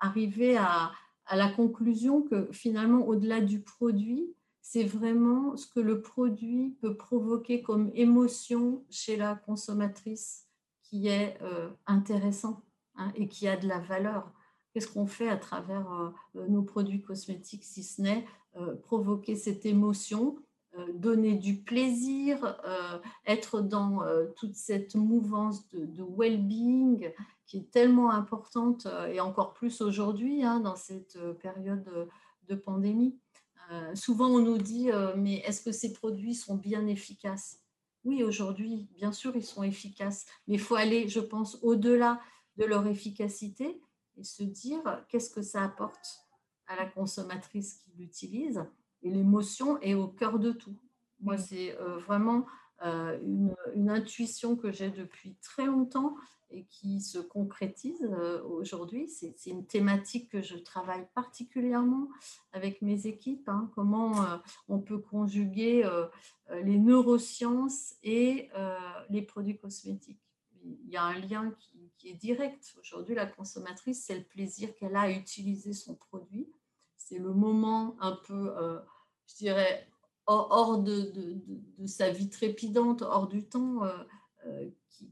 arrivée 0.00 0.56
à, 0.56 0.90
à 1.32 1.36
la 1.36 1.48
conclusion 1.48 2.20
que 2.20 2.46
finalement, 2.52 3.06
au-delà 3.06 3.40
du 3.40 3.62
produit, 3.62 4.34
c'est 4.60 4.84
vraiment 4.84 5.56
ce 5.56 5.66
que 5.66 5.80
le 5.80 6.02
produit 6.02 6.76
peut 6.82 6.94
provoquer 6.94 7.62
comme 7.62 7.90
émotion 7.94 8.84
chez 8.90 9.16
la 9.16 9.34
consommatrice 9.34 10.46
qui 10.82 11.08
est 11.08 11.38
euh, 11.40 11.70
intéressant 11.86 12.60
hein, 12.96 13.12
et 13.14 13.28
qui 13.28 13.48
a 13.48 13.56
de 13.56 13.66
la 13.66 13.78
valeur. 13.78 14.30
Qu'est-ce 14.74 14.88
qu'on 14.88 15.06
fait 15.06 15.30
à 15.30 15.38
travers 15.38 15.90
euh, 16.34 16.46
nos 16.48 16.62
produits 16.62 17.00
cosmétiques 17.00 17.64
si 17.64 17.82
ce 17.82 18.02
n'est 18.02 18.26
euh, 18.56 18.74
provoquer 18.74 19.34
cette 19.34 19.64
émotion, 19.64 20.36
donner 20.94 21.34
du 21.34 21.62
plaisir, 21.62 22.58
être 23.26 23.60
dans 23.60 24.00
toute 24.36 24.54
cette 24.54 24.94
mouvance 24.94 25.68
de 25.68 26.02
well-being 26.02 27.12
qui 27.52 27.58
est 27.58 27.70
tellement 27.70 28.10
importante 28.10 28.86
euh, 28.86 29.08
et 29.08 29.20
encore 29.20 29.52
plus 29.52 29.82
aujourd'hui 29.82 30.42
hein, 30.42 30.60
dans 30.60 30.74
cette 30.74 31.16
euh, 31.16 31.34
période 31.34 32.08
de 32.48 32.54
pandémie. 32.54 33.18
Euh, 33.70 33.94
souvent, 33.94 34.28
on 34.28 34.38
nous 34.38 34.56
dit, 34.56 34.88
mais 35.16 35.36
est-ce 35.40 35.60
que 35.60 35.70
ces 35.70 35.92
produits 35.92 36.34
sont 36.34 36.56
bien 36.56 36.86
efficaces? 36.86 37.60
Oui, 38.04 38.22
aujourd'hui, 38.22 38.88
bien 38.94 39.12
sûr, 39.12 39.36
ils 39.36 39.44
sont 39.44 39.62
efficaces, 39.62 40.24
mais 40.48 40.54
il 40.54 40.60
faut 40.60 40.76
aller, 40.76 41.08
je 41.08 41.20
pense, 41.20 41.58
au-delà 41.62 42.20
de 42.56 42.64
leur 42.64 42.86
efficacité 42.86 43.82
et 44.16 44.24
se 44.24 44.42
dire 44.42 45.04
qu'est-ce 45.08 45.30
que 45.30 45.42
ça 45.42 45.62
apporte 45.62 46.24
à 46.66 46.76
la 46.76 46.86
consommatrice 46.86 47.74
qui 47.74 47.92
l'utilise? 47.98 48.64
Et 49.02 49.10
l'émotion 49.10 49.78
est 49.80 49.94
au 49.94 50.08
cœur 50.08 50.38
de 50.38 50.52
tout. 50.52 50.76
Moi, 51.20 51.36
c'est 51.36 51.76
vraiment 52.06 52.46
une, 52.82 53.54
une, 53.74 53.90
intuition 53.90 54.56
que 54.56 54.72
j'ai 54.72 54.90
depuis 54.90 55.36
très 55.42 55.66
longtemps 55.66 56.16
et 56.52 56.64
qui 56.64 57.00
se 57.00 57.18
concrétise 57.18 58.02
euh, 58.02 58.42
aujourd'hui. 58.44 59.08
C'est 59.08 59.46
une 59.46 59.66
thématique 59.66 60.30
que 60.30 60.42
je 60.42 60.56
travaille 60.56 61.06
particulièrement 61.14 62.08
avec 62.52 62.82
mes 62.82 63.06
équipes, 63.06 63.48
hein. 63.48 63.70
comment 63.74 64.22
euh, 64.22 64.36
on 64.68 64.78
peut 64.78 64.98
conjuguer 64.98 65.84
euh, 65.84 66.06
les 66.62 66.78
neurosciences 66.78 67.94
et 68.02 68.50
les 69.08 69.22
produits 69.22 69.56
cosmétiques. 69.56 70.20
Il 70.64 70.90
y 70.90 70.96
a 70.96 71.04
un 71.04 71.18
lien 71.18 71.54
qui, 71.58 72.08
est 72.08 72.14
direct. 72.14 72.74
Aujourd'hui, 72.80 73.14
la 73.14 73.26
consommatrice, 73.26 74.04
c'est 74.04 74.18
le 74.18 74.24
plaisir 74.24 74.74
qu'elle 74.74 74.96
a 74.96 75.02
à 75.02 75.10
utiliser 75.10 75.72
son 75.72 75.94
produit. 75.94 76.52
C'est 76.96 77.18
le 77.18 77.32
moment 77.32 77.96
un 78.00 78.18
peu, 78.26 78.52
je 79.26 79.36
dirais, 79.36 79.88
hors 80.26 80.78
de, 80.78 81.12
sa 81.86 82.10
vie 82.10 82.28
trépidante, 82.28 83.02
hors 83.02 83.28
du 83.28 83.44
temps, 83.44 83.80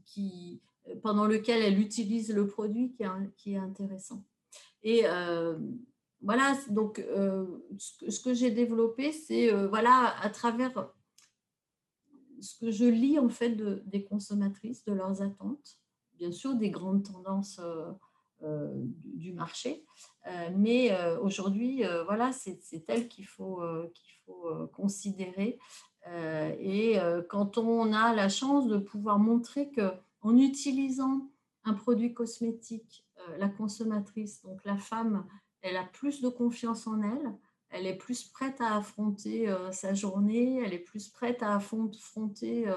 qui 0.05 0.61
pendant 1.01 1.25
lequel 1.25 1.61
elle 1.61 1.79
utilise 1.79 2.33
le 2.33 2.47
produit 2.47 2.95
qui 3.37 3.53
est, 3.53 3.57
intéressant. 3.57 4.23
Et 4.83 5.01
euh, 5.05 5.57
voilà, 6.21 6.55
donc 6.69 6.99
euh, 6.99 7.45
ce 7.77 8.19
que, 8.19 8.33
j'ai 8.33 8.51
développé, 8.51 9.11
c'est 9.11 9.53
euh, 9.53 9.67
voilà, 9.67 10.15
à 10.21 10.29
travers 10.29 10.91
ce 12.39 12.57
que 12.59 12.71
je 12.71 12.85
lis 12.85 13.19
en 13.19 13.29
fait 13.29 13.51
de, 13.51 13.83
des 13.85 14.03
consommatrices, 14.03 14.83
de 14.85 14.93
leurs 14.93 15.21
attentes, 15.21 15.77
bien 16.13 16.31
sûr 16.31 16.55
des 16.55 16.69
grandes 16.69 17.03
tendances 17.03 17.59
du, 19.03 19.33
marché, 19.33 19.85
mais 20.55 20.89
aujourd'hui, 21.19 21.83
voilà, 22.05 22.31
c'est 22.31 22.59
elles 22.87 23.07
qu'il 23.07 23.27
faut, 23.27 23.61
qu'il 23.93 24.11
faut 24.25 24.67
considérer. 24.73 25.59
et 26.07 26.97
quand 27.29 27.59
on 27.59 27.93
a 27.93 28.15
la 28.15 28.29
chance 28.29 28.65
de 28.65 28.79
pouvoir 28.79 29.19
montrer 29.19 29.69
que 29.69 29.91
en 30.21 30.37
utilisant 30.37 31.31
un 31.63 31.73
produit 31.73 32.13
cosmétique, 32.13 33.05
euh, 33.19 33.37
la 33.37 33.49
consommatrice, 33.49 34.41
donc 34.41 34.63
la 34.65 34.77
femme, 34.77 35.27
elle 35.61 35.77
a 35.77 35.83
plus 35.83 36.21
de 36.21 36.29
confiance 36.29 36.87
en 36.87 37.01
elle, 37.01 37.35
elle 37.69 37.87
est 37.87 37.97
plus 37.97 38.23
prête 38.23 38.59
à 38.61 38.77
affronter 38.77 39.49
euh, 39.49 39.71
sa 39.71 39.93
journée, 39.93 40.61
elle 40.63 40.73
est 40.73 40.79
plus 40.79 41.09
prête 41.09 41.43
à 41.43 41.55
affronter 41.55 42.67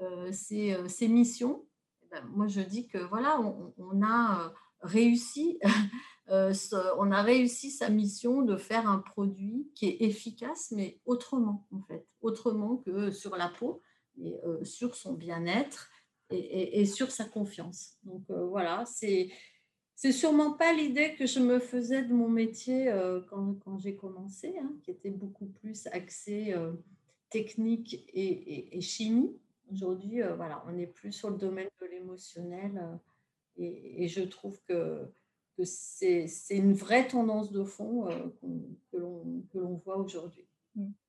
euh, 0.00 0.32
ses, 0.32 1.08
missions. 1.08 1.66
Eh 2.02 2.06
ben, 2.10 2.24
moi, 2.34 2.46
je 2.48 2.60
dis 2.60 2.88
que 2.88 2.98
voilà, 2.98 3.40
on, 3.78 4.02
a 4.02 4.52
réussi. 4.82 5.58
sa 7.70 7.88
mission 7.90 8.42
de 8.42 8.56
faire 8.56 8.88
un 8.88 8.98
produit 8.98 9.70
qui 9.74 9.86
est 9.86 10.02
efficace, 10.02 10.72
mais 10.74 11.00
autrement, 11.04 11.66
en 11.70 11.82
fait, 11.82 12.06
autrement 12.20 12.78
que 12.78 13.10
sur 13.10 13.36
la 13.36 13.48
peau, 13.48 13.82
mais 14.16 14.34
sur 14.64 14.94
son 14.94 15.12
bien-être 15.12 15.88
et, 16.32 16.84
sur 16.86 17.10
sa 17.10 17.24
confiance. 17.24 17.98
Donc 18.04 18.22
euh, 18.30 18.46
voilà, 18.46 18.84
c'est 18.86 19.30
c'est 19.94 20.12
sûrement 20.12 20.54
pas 20.54 20.72
l'idée 20.72 21.14
que 21.14 21.26
je 21.26 21.38
me 21.38 21.60
faisais 21.60 22.02
de 22.02 22.12
mon 22.12 22.28
métier 22.28 22.88
euh, 22.88 23.20
quand, 23.28 23.78
j'ai 23.78 23.94
commencé, 23.94 24.54
hein, 24.58 24.72
qui 24.82 24.90
était 24.90 25.10
beaucoup 25.10 25.46
plus 25.46 25.86
axé 25.88 26.52
euh, 26.54 26.72
technique 27.30 28.04
et, 28.12 28.80
chimie. 28.80 29.36
Aujourd'hui, 29.70 30.20
voilà, 30.36 30.64
on 30.66 30.76
est 30.76 30.88
plus 30.88 31.12
sur 31.12 31.30
le 31.30 31.36
domaine 31.36 31.68
de 31.80 31.86
l'émotionnel 31.86 32.98
et, 33.56 34.08
je 34.08 34.22
trouve 34.22 34.60
que, 34.68 35.06
que 35.56 35.64
c'est 35.64 36.26
une 36.50 36.74
vraie 36.74 37.06
tendance 37.06 37.52
de 37.52 37.62
fond 37.62 38.08
que 38.90 38.96
l'on 38.96 39.76
voit 39.84 39.98
aujourd'hui. 39.98 40.44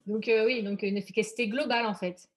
Donc 0.06 0.30
oui, 0.30 0.64
donc 0.64 0.84
une 0.84 0.98
efficacité 0.98 1.48
globale 1.48 1.88
en 1.88 1.96
fait. 1.96 2.30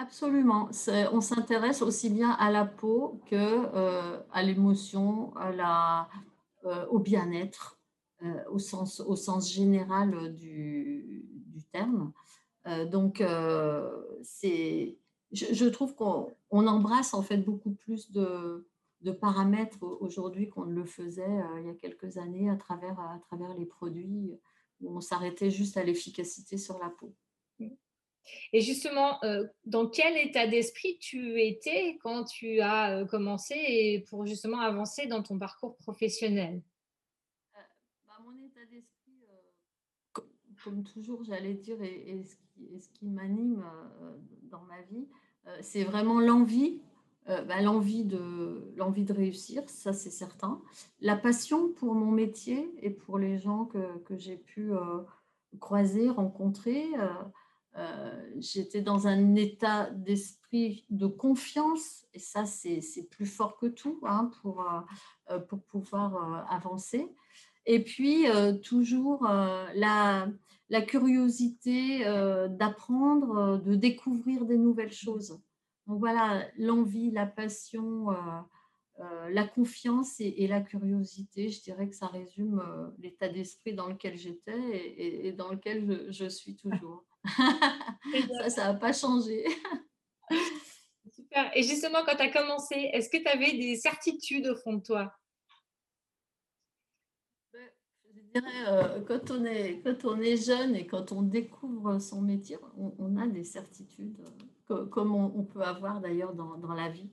Absolument. 0.00 0.70
On 1.12 1.20
s'intéresse 1.20 1.82
aussi 1.82 2.08
bien 2.08 2.30
à 2.30 2.52
la 2.52 2.64
peau 2.64 3.20
que 3.26 3.34
euh, 3.34 4.20
à 4.30 4.44
l'émotion, 4.44 5.34
euh, 5.36 6.86
au 6.86 7.00
bien-être, 7.00 7.80
euh, 8.22 8.44
au, 8.48 8.58
sens, 8.60 9.52
général 9.52 10.32
du, 10.36 11.24
terme. 11.72 12.12
donc, 12.86 13.24
c'est, 14.22 14.96
je, 15.32 15.64
trouve 15.66 15.96
qu'on 15.96 16.32
embrasse 16.50 17.12
en 17.12 17.22
fait 17.22 17.38
beaucoup 17.38 17.72
plus 17.72 18.12
de, 18.12 18.64
paramètres 19.20 19.82
aujourd'hui 19.82 20.48
qu'on 20.48 20.66
ne 20.66 20.74
le 20.74 20.84
faisait 20.84 21.42
il 21.58 21.66
y 21.66 21.70
a 21.70 21.74
quelques 21.74 22.18
années 22.18 22.48
à 22.48 22.56
travers 22.56 22.96
les 23.58 23.66
produits 23.66 24.38
où 24.80 24.96
on 24.96 25.00
s'arrêtait 25.00 25.50
juste 25.50 25.76
à 25.76 25.82
l'efficacité 25.82 26.56
sur 26.56 26.78
la 26.78 26.88
peau. 26.88 27.12
Et 28.52 28.60
justement, 28.60 29.22
euh, 29.24 29.46
dans 29.64 29.88
quel 29.88 30.16
état 30.16 30.46
d'esprit 30.46 30.98
tu 30.98 31.40
étais 31.40 31.98
quand 32.02 32.24
tu 32.24 32.60
as 32.60 32.98
euh, 32.98 33.04
commencé 33.04 34.04
pour 34.08 34.26
justement 34.26 34.60
avancer 34.60 35.06
dans 35.06 35.22
ton 35.22 35.38
parcours 35.38 35.76
professionnel? 35.76 36.62
Euh, 37.56 37.60
bah, 38.06 38.14
Mon 38.24 38.36
état 38.38 38.64
d'esprit, 38.70 39.24
comme, 40.62 40.84
toujours, 40.84 41.24
j'allais 41.24 41.54
dire, 41.54 41.80
et, 41.82 42.22
ce 42.22 42.88
qui, 42.98 43.06
m'anime 43.06 43.64
dans 44.50 44.62
ma 44.62 44.82
vie, 44.82 45.06
c'est 45.60 45.84
vraiment 45.84 46.20
l'envie. 46.20 46.80
Bah, 47.26 47.60
l'envie 47.60 48.04
de 48.04 49.12
réussir, 49.12 49.62
ça 49.68 49.92
c'est 49.92 50.10
certain. 50.10 50.62
La 51.00 51.14
passion 51.14 51.70
pour 51.74 51.94
mon 51.94 52.10
métier 52.10 52.72
et 52.80 52.88
pour 52.88 53.18
les 53.18 53.38
gens 53.38 53.66
que 53.66 54.16
j'ai 54.16 54.36
pu 54.36 54.72
croiser, 55.60 56.08
rencontrer. 56.08 56.86
Euh, 57.76 58.30
j'étais 58.38 58.80
dans 58.80 59.06
un 59.06 59.34
état 59.34 59.90
d'esprit 59.90 60.84
de 60.90 61.06
confiance, 61.06 62.06
et 62.14 62.18
ça, 62.18 62.44
c'est 62.46 63.08
plus 63.10 63.26
fort 63.26 63.56
que 63.56 63.66
tout 63.66 64.00
hein, 64.04 64.30
pour, 64.42 64.62
euh, 64.62 64.80
euh, 65.30 65.38
pour 65.38 65.62
pouvoir 65.62 66.46
avancer. 66.50 67.14
Et 67.66 67.84
puis, 67.84 68.24
toujours 68.62 69.24
la, 69.24 70.32
curiosité 70.86 71.98
d'apprendre, 72.48 73.58
de 73.58 73.74
découvrir 73.74 74.46
des 74.46 74.56
nouvelles 74.56 74.92
choses. 74.92 75.38
Donc 75.86 75.98
voilà, 75.98 76.46
l'envie, 76.56 77.10
la 77.10 77.26
passion, 77.26 78.06
la 78.96 79.46
confiance 79.46 80.18
et, 80.18 80.46
la 80.46 80.62
curiosité, 80.62 81.50
je 81.50 81.60
dirais 81.60 81.90
que 81.90 81.94
ça 81.94 82.06
résume 82.06 82.62
l'état 83.00 83.28
d'esprit 83.28 83.74
dans 83.74 83.88
lequel 83.88 84.16
j'étais 84.16 85.26
et, 85.26 85.32
dans 85.32 85.50
lequel 85.50 86.06
je 86.10 86.26
suis 86.26 86.56
toujours. 86.56 87.04
Ça, 87.36 88.50
ça 88.50 88.64
n'a 88.64 88.74
pas 88.74 88.92
changé. 88.92 89.44
Super. 91.14 91.50
Et 91.54 91.62
justement, 91.62 91.98
quand 92.06 92.16
tu 92.16 92.22
as 92.22 92.30
commencé, 92.30 92.74
est-ce 92.92 93.08
que 93.08 93.18
tu 93.18 93.28
avais 93.28 93.52
des 93.52 93.76
certitudes 93.76 94.46
au 94.46 94.56
fond 94.56 94.74
de 94.74 94.82
toi? 94.82 95.12
Je 98.14 98.40
dirais, 98.40 98.68
euh, 98.68 99.00
quand, 99.06 99.30
on 99.30 99.44
est, 99.44 99.80
quand 99.82 100.04
on 100.04 100.20
est 100.20 100.36
jeune 100.36 100.74
et 100.74 100.86
quand 100.86 101.12
on 101.12 101.22
découvre 101.22 101.98
son 101.98 102.20
métier, 102.20 102.56
on, 102.76 103.16
a 103.16 103.26
des 103.26 103.44
certitudes, 103.44 104.18
euh, 104.70 104.86
comme 104.86 105.14
on, 105.14 105.44
peut 105.44 105.62
avoir 105.62 106.00
d'ailleurs 106.00 106.34
dans, 106.34 106.56
dans, 106.58 106.74
la 106.74 106.88
vie. 106.88 107.10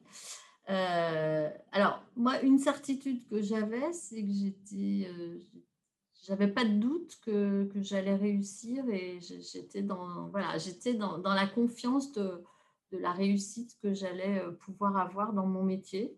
Euh, 0.70 1.50
alors, 1.72 2.04
moi, 2.16 2.42
une 2.42 2.60
certitude 2.60 3.28
que 3.30 3.42
j'avais, 3.42 3.94
c'est 3.94 4.22
que 4.22 4.32
j'étais, 4.32 5.10
j'avais 6.26 6.48
pas 6.48 6.66
de 6.66 6.78
doute 6.78 7.20
que, 7.22 7.66
que 7.66 7.82
j'allais 7.82 8.16
réussir 8.16 8.88
et 8.90 9.20
j'étais 9.22 9.82
dans, 9.82 10.28
voilà, 10.30 10.58
dans, 10.98 11.18
dans, 11.20 11.34
la 11.34 11.48
confiance 11.48 12.12
de, 12.14 12.44
de, 12.92 12.98
la 12.98 13.12
réussite 13.12 13.78
que 13.82 13.94
j'allais 13.94 14.42
pouvoir 14.62 14.98
avoir 14.98 15.34
dans 15.34 15.46
mon 15.46 15.64
métier. 15.64 16.16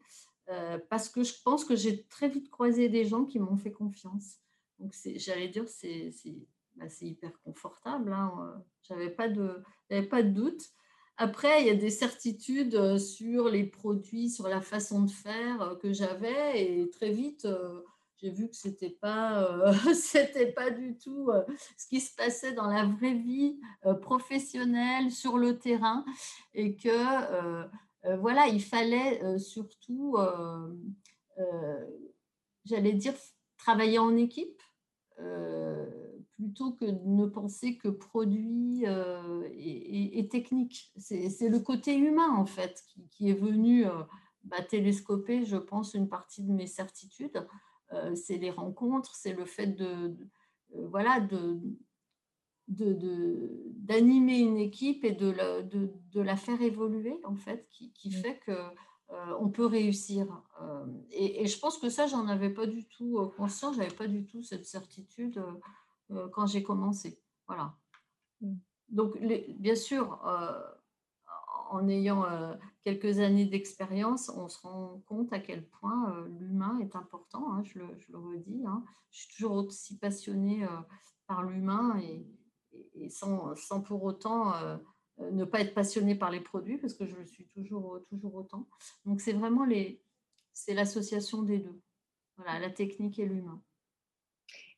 parce 0.90 1.10
que 1.10 1.24
je 1.24 1.34
pense 1.44 1.66
que 1.66 1.76
j'ai 1.76 2.04
très 2.04 2.30
vite 2.30 2.50
croisé 2.50 2.90
des 2.90 3.06
gens 3.06 3.26
qui 3.26 3.40
m'ont 3.40 3.58
fait 3.58 3.72
confiance. 3.72 4.38
Donc, 4.80 4.94
j'allais 5.16 5.50
dire, 5.50 5.68
c'est 5.68 6.14
bah, 6.78 6.86
hyper 7.02 7.32
confortable. 7.42 8.14
Hein. 8.14 8.32
Euh, 8.40 8.60
j'avais 8.84 9.10
pas, 9.10 9.28
de, 9.28 9.64
pas 10.10 10.24
de 10.24 10.30
doute. 10.30 10.62
Après, 11.18 11.62
il 11.62 11.68
y 11.68 11.72
a 11.72 11.76
des 11.76 11.90
certitudes 11.90 12.76
euh, 12.76 13.00
sur 13.00 13.50
les 13.50 13.64
produits, 13.64 14.30
sur 14.30 14.48
la 14.48 14.62
façon 14.62 15.02
de 15.02 15.10
faire 15.10 15.62
euh, 15.62 15.76
que 15.76 15.92
j'avais. 15.92 16.64
Et 16.64 16.90
très 16.90 17.12
vite, 17.12 17.48
j'ai 18.20 18.32
vu 18.32 18.50
que 18.50 18.56
ce 18.56 18.68
n'était 18.68 18.98
pas, 19.02 19.74
c'était 19.94 20.52
pas 20.52 20.72
du 20.72 20.98
tout 20.98 21.30
ce 21.78 21.88
qui 21.88 22.00
se 22.00 22.16
passait 22.16 22.54
dans 22.54 22.68
la 22.68 22.86
vraie 22.86 23.14
vie 23.14 23.60
professionnelle, 24.02 25.12
sur 25.12 25.38
le 25.38 25.58
terrain. 25.60 26.04
Et 26.54 26.76
que, 26.76 27.68
voilà, 28.18 28.48
il 28.48 28.62
fallait 28.64 29.38
surtout, 29.40 30.18
j'allais 32.66 32.94
dire, 32.94 33.14
travailler 33.58 34.00
en 34.00 34.16
équipe. 34.16 34.62
Euh, 35.20 35.86
plutôt 36.36 36.74
que 36.74 36.86
de 36.86 37.02
ne 37.04 37.26
penser 37.26 37.78
que 37.78 37.88
produit 37.88 38.84
euh, 38.86 39.50
et, 39.56 40.28
technique. 40.30 40.94
C'est 40.98 41.50
le 41.50 41.60
côté 41.60 41.96
humain, 41.98 42.30
en 42.36 42.46
fait, 42.46 42.84
qui, 43.10 43.30
est 43.32 43.34
venu 43.34 43.88
euh, 43.88 44.04
bah, 44.44 44.62
télescoper, 44.62 45.46
je 45.46 45.58
pense, 45.58 45.96
une 45.96 46.08
partie 46.08 46.44
de 46.44 46.52
mes 46.52 46.68
certitudes. 46.68 47.44
C'est 48.15 48.38
les 48.38 48.51
rencontres, 48.51 49.15
c'est 49.15 49.34
le 49.34 49.46
fait 49.46 49.67
de, 49.67 50.17
voilà, 50.74 51.20
de, 51.20 51.60
d'animer 52.67 54.39
une 54.39 54.58
équipe 54.58 55.06
et 55.06 55.13
de 55.13 55.29
la, 55.29 55.62
de, 55.62 55.91
la, 56.15 56.36
faire 56.36 56.62
évoluer, 56.62 57.20
en 57.24 57.36
fait, 57.36 57.67
qui, 57.70 57.91
qui 57.94 58.10
mmh. 58.10 58.13
fait 58.13 58.39
que 58.46 58.51
euh, 59.12 59.36
on 59.39 59.50
peut 59.50 59.65
réussir. 59.65 60.27
Euh, 60.62 60.86
et, 61.12 61.48
je 61.48 61.60
pense 61.60 61.77
que 61.77 61.89
ça, 61.89 62.08
j'en 62.08 62.27
avais 62.27 62.50
pas 62.50 62.65
du 62.65 62.86
tout 62.88 63.20
euh, 63.20 63.27
conscience, 63.27 63.77
j'avais 63.77 63.94
pas 63.94 64.08
du 64.08 64.25
tout 64.25 64.44
cette 64.44 64.65
certitude 64.65 65.41
quand 66.32 66.46
j'ai 66.46 66.63
commencé. 66.63 67.22
Voilà. 67.48 67.75
Mm. 68.41 68.56
Donc, 68.89 69.17
bien 69.20 69.75
sûr, 69.75 70.20
en 71.70 71.88
ayant 71.88 72.26
quelques 72.84 73.20
années 73.20 73.46
d'expérience, 73.46 74.30
on 74.30 74.48
se 74.50 74.60
rend 74.62 75.04
compte 75.08 75.32
à 75.34 75.40
quel 75.40 75.68
point 75.68 76.26
l'humain 76.40 76.80
est 76.80 76.96
important, 76.96 77.52
hein, 77.54 77.64
je, 77.64 77.80
le, 77.80 78.18
redis. 78.18 78.64
Hein. 78.66 78.84
Je 79.12 79.22
suis 79.22 79.36
toujours 79.36 79.66
aussi 79.66 79.98
passionnée 79.98 80.66
par 81.28 81.44
l'humain 81.44 82.00
et, 82.00 83.10
sans, 83.10 83.56
sans, 83.56 83.82
pour 83.82 84.04
autant 84.04 84.54
euh, 85.20 85.32
ne 85.32 85.46
pas 85.46 85.62
être 85.62 85.74
passionné 85.74 86.16
par 86.16 86.32
les 86.32 86.42
produits 86.42 86.78
parce 86.78 86.94
que 86.94 87.06
je 87.06 87.16
le 87.16 87.26
suis 87.26 87.48
toujours, 87.48 88.00
toujours 88.10 88.36
autant. 88.36 88.68
Donc 89.06 89.22
c'est 89.22 89.34
vraiment 89.34 89.66
l'association 90.68 91.42
des 91.44 91.60
deux. 91.60 91.82
Voilà, 92.38 92.60
la 92.60 92.70
technique 92.70 93.18
et 93.20 93.25
l'humain. 93.25 93.62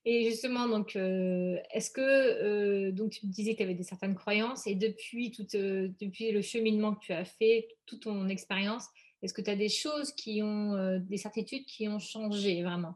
Et 0.06 0.30
justement, 0.30 0.68
donc, 0.68 0.96
euh, 0.96 1.58
est-ce 1.74 1.92
que 1.92 2.02
euh, 2.02 2.92
donc 2.92 3.12
tu 3.12 3.26
disais 3.28 3.54
que 3.54 3.58
tu 3.58 3.64
avais 3.64 3.76
des 3.76 3.84
certaines 3.84 4.16
croyances 4.16 4.66
et 4.66 4.76
depuis, 4.76 5.32
toute, 5.32 5.56
depuis 5.56 6.32
le 6.32 6.42
cheminement 6.42 6.96
que 6.96 7.06
tu 7.06 7.12
as 7.12 7.26
fait, 7.26 7.68
toute 7.86 8.04
ton 8.04 8.28
expérience, 8.30 8.86
est-ce 9.22 9.34
que 9.34 9.42
tu 9.42 9.50
as 9.50 9.56
des 9.56 9.70
choses 9.70 10.14
qui 10.14 10.42
ont, 10.42 11.00
des 11.00 11.18
certitudes 11.18 11.66
qui 11.66 11.88
ont 11.90 12.00
changé 12.00 12.64
vraiment? 12.64 12.96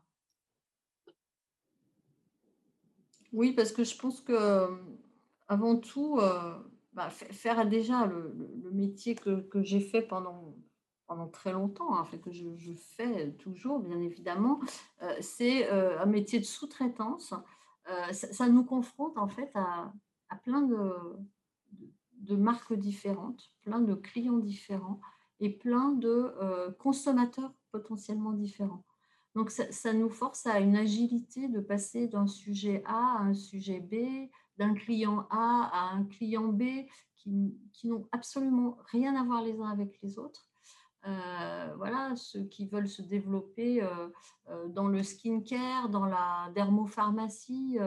Oui, 3.33 3.51
parce 3.53 3.71
que 3.71 3.83
je 3.83 3.95
pense 3.97 4.21
que 4.21 4.69
avant 5.49 5.75
tout, 5.75 6.19
bah, 6.93 7.09
faire 7.09 7.67
déjà 7.67 8.05
le, 8.05 8.33
métier 8.71 9.15
que, 9.15 9.45
j'ai 9.63 9.79
fait 9.79 10.03
pendant, 10.03 10.55
très 11.31 11.51
longtemps, 11.51 11.97
hein, 11.97 12.05
que 12.23 12.31
je, 12.31 12.73
fais 12.95 13.31
toujours, 13.33 13.79
bien 13.79 13.99
évidemment, 13.99 14.59
euh, 15.01 15.15
c'est 15.21 15.71
euh, 15.71 15.99
un 16.01 16.05
métier 16.05 16.39
de 16.39 16.45
sous-traitance. 16.45 17.33
Euh, 17.89 18.13
ça, 18.13 18.47
nous 18.47 18.63
confronte 18.63 19.17
en 19.17 19.27
fait 19.27 19.51
à, 19.55 19.91
plein 20.43 20.61
de, 20.61 22.35
marques 22.35 22.73
différentes, 22.73 23.51
plein 23.61 23.79
de 23.79 23.93
clients 23.93 24.37
différents 24.37 24.99
et 25.39 25.49
plein 25.49 25.91
de 25.91 26.33
consommateurs 26.79 27.53
potentiellement 27.71 28.31
différents. 28.31 28.83
Donc 29.35 29.51
ça, 29.51 29.93
nous 29.93 30.09
force 30.09 30.45
à 30.45 30.59
une 30.59 30.75
agilité 30.75 31.47
de 31.47 31.59
passer 31.59 32.07
d'un 32.07 32.27
sujet 32.27 32.83
A 32.85 33.17
à 33.17 33.23
un 33.23 33.33
sujet 33.33 33.79
B, 33.79 34.29
d'un 34.57 34.73
client 34.73 35.27
A 35.29 35.69
à 35.71 35.93
un 35.93 36.05
client 36.05 36.47
B 36.47 36.63
qui 37.15 37.87
n'ont 37.87 38.07
absolument 38.11 38.77
rien 38.91 39.15
à 39.15 39.23
voir 39.23 39.43
les 39.43 39.59
uns 39.59 39.69
avec 39.69 39.99
les 40.01 40.17
autres. 40.17 40.47
Euh, 41.05 41.73
voilà, 41.77 42.15
ceux 42.15 42.45
qui 42.45 42.65
veulent 42.65 42.87
se 42.87 43.01
développer 43.01 43.83
euh, 43.83 44.07
euh, 44.49 44.67
dans 44.69 44.87
le 44.87 45.03
skincare, 45.03 45.89
dans 45.89 46.05
la 46.05 46.49
dermopharmacie, 46.55 47.77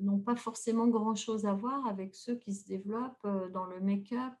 n'ont 0.00 0.18
pas 0.18 0.36
forcément 0.36 0.88
grand-chose 0.88 1.46
à 1.46 1.52
voir 1.52 1.86
avec 1.86 2.14
ceux 2.14 2.36
qui 2.36 2.54
se 2.54 2.66
développent 2.66 3.26
dans 3.52 3.66
le 3.66 3.80
make-up, 3.80 4.34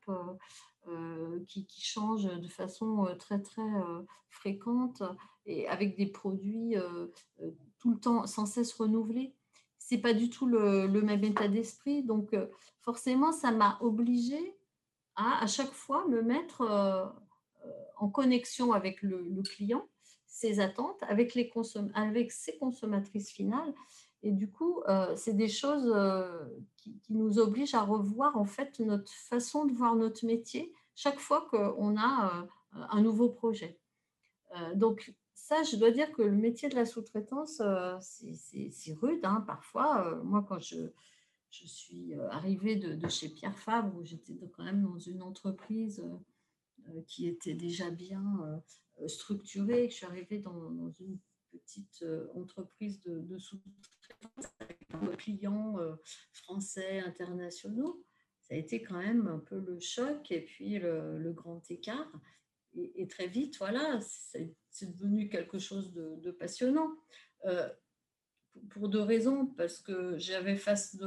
qui, 1.46 1.66
changent 1.80 2.32
de 2.40 2.48
façon 2.48 3.06
très 3.18 3.42
très 3.42 3.68
fréquente 4.30 5.02
et 5.46 5.68
avec 5.68 5.96
des 5.96 6.06
produits 6.06 6.76
tout 7.78 7.90
le 7.90 7.98
temps 7.98 8.26
sans 8.26 8.46
cesse 8.46 8.72
renouvelés 8.72 9.34
c'est 9.78 9.98
pas 9.98 10.12
du 10.12 10.28
tout 10.28 10.46
le, 10.46 10.86
même 10.86 11.24
état 11.24 11.48
d'esprit. 11.48 12.02
Donc, 12.02 12.36
forcément, 12.82 13.32
ça 13.32 13.50
m'a 13.52 13.78
obligée 13.80 14.54
à 15.16 15.42
à 15.42 15.46
chaque 15.46 15.72
fois 15.72 16.06
me 16.08 16.22
mettre 16.22 16.62
en 17.96 18.08
connexion 18.08 18.72
avec 18.72 19.02
le, 19.02 19.42
client, 19.42 19.86
ses 20.26 20.60
attentes, 20.60 21.02
avec, 21.02 21.34
les 21.34 21.50
avec 21.94 22.32
ses 22.32 22.56
consommatrices 22.58 23.30
finales. 23.30 23.74
Et 24.22 24.32
du 24.32 24.50
coup, 24.50 24.82
c'est 25.16 25.36
des 25.36 25.48
choses 25.48 25.94
qui, 26.76 27.00
nous 27.08 27.38
obligent 27.38 27.74
à 27.74 27.82
revoir 27.82 28.36
en 28.36 28.44
fait 28.44 28.80
notre 28.80 29.12
façon 29.12 29.64
de 29.64 29.72
voir 29.72 29.94
notre 29.94 30.26
métier 30.26 30.72
chaque 30.94 31.20
fois 31.20 31.48
qu'on 31.50 31.96
a 31.96 32.46
un 32.72 33.00
nouveau 33.02 33.28
projet. 33.28 33.78
donc, 34.74 35.14
ça, 35.48 35.62
je 35.62 35.76
dois 35.76 35.90
dire 35.90 36.12
que 36.12 36.20
le 36.20 36.36
métier 36.36 36.68
de 36.68 36.74
la 36.74 36.84
sous-traitance, 36.84 37.62
euh, 37.64 37.96
c'est 38.00 38.92
rude 38.92 39.24
hein, 39.24 39.42
parfois. 39.46 40.06
Euh, 40.06 40.22
moi, 40.22 40.44
quand 40.46 40.58
je, 40.58 40.90
suis 41.50 42.12
euh, 42.12 42.28
arrivée 42.30 42.76
de, 42.76 43.08
chez 43.08 43.30
Pierre 43.30 43.58
Fabre, 43.58 43.96
où 43.96 44.04
j'étais 44.04 44.34
quand 44.54 44.62
même 44.62 44.82
dans 44.82 44.98
une 44.98 45.22
entreprise 45.22 46.04
qui 47.06 47.26
était 47.26 47.54
déjà 47.54 47.90
bien 47.90 48.62
structurée, 49.06 49.88
je 49.90 49.96
suis 49.96 50.06
arrivée 50.06 50.38
dans, 50.38 50.92
une 51.00 51.18
petite 51.52 52.04
entreprise 52.34 53.00
de, 53.02 53.38
sous-traitance 53.38 54.46
avec 54.60 54.78
des 55.00 55.16
clients 55.16 55.76
français, 56.32 57.00
internationaux. 57.00 58.04
Ça 58.42 58.54
a 58.54 58.56
été 58.58 58.82
quand 58.82 58.98
même 58.98 59.26
un 59.26 59.38
peu 59.38 59.58
le 59.58 59.78
choc 59.80 60.30
et 60.30 60.40
puis 60.40 60.78
le 60.78 61.32
grand 61.32 61.70
écart 61.70 62.10
et, 62.74 63.08
très 63.08 63.28
vite, 63.28 63.56
voilà, 63.58 64.00
c'est 64.00 64.96
devenu 64.96 65.28
quelque 65.28 65.58
chose 65.58 65.92
de, 65.92 66.30
passionnant. 66.30 66.90
Euh, 67.46 67.68
pour 68.70 68.88
deux 68.88 69.00
raisons, 69.00 69.46
parce 69.46 69.78
que 69.78 70.18
j'avais 70.18 70.56
face, 70.56 70.96
de 70.96 71.06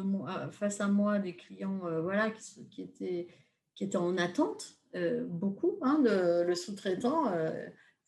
à 0.82 0.88
moi 0.88 1.20
des 1.20 1.36
clients 1.36 1.86
euh, 1.86 2.02
voilà, 2.02 2.32
qui 2.32 2.82
étaient 2.82 3.96
en 3.96 4.18
attente, 4.18 4.81
euh, 4.96 5.26
beaucoup. 5.26 5.78
Hein, 5.82 6.02
le 6.04 6.56
sous-traitant, 6.56 7.34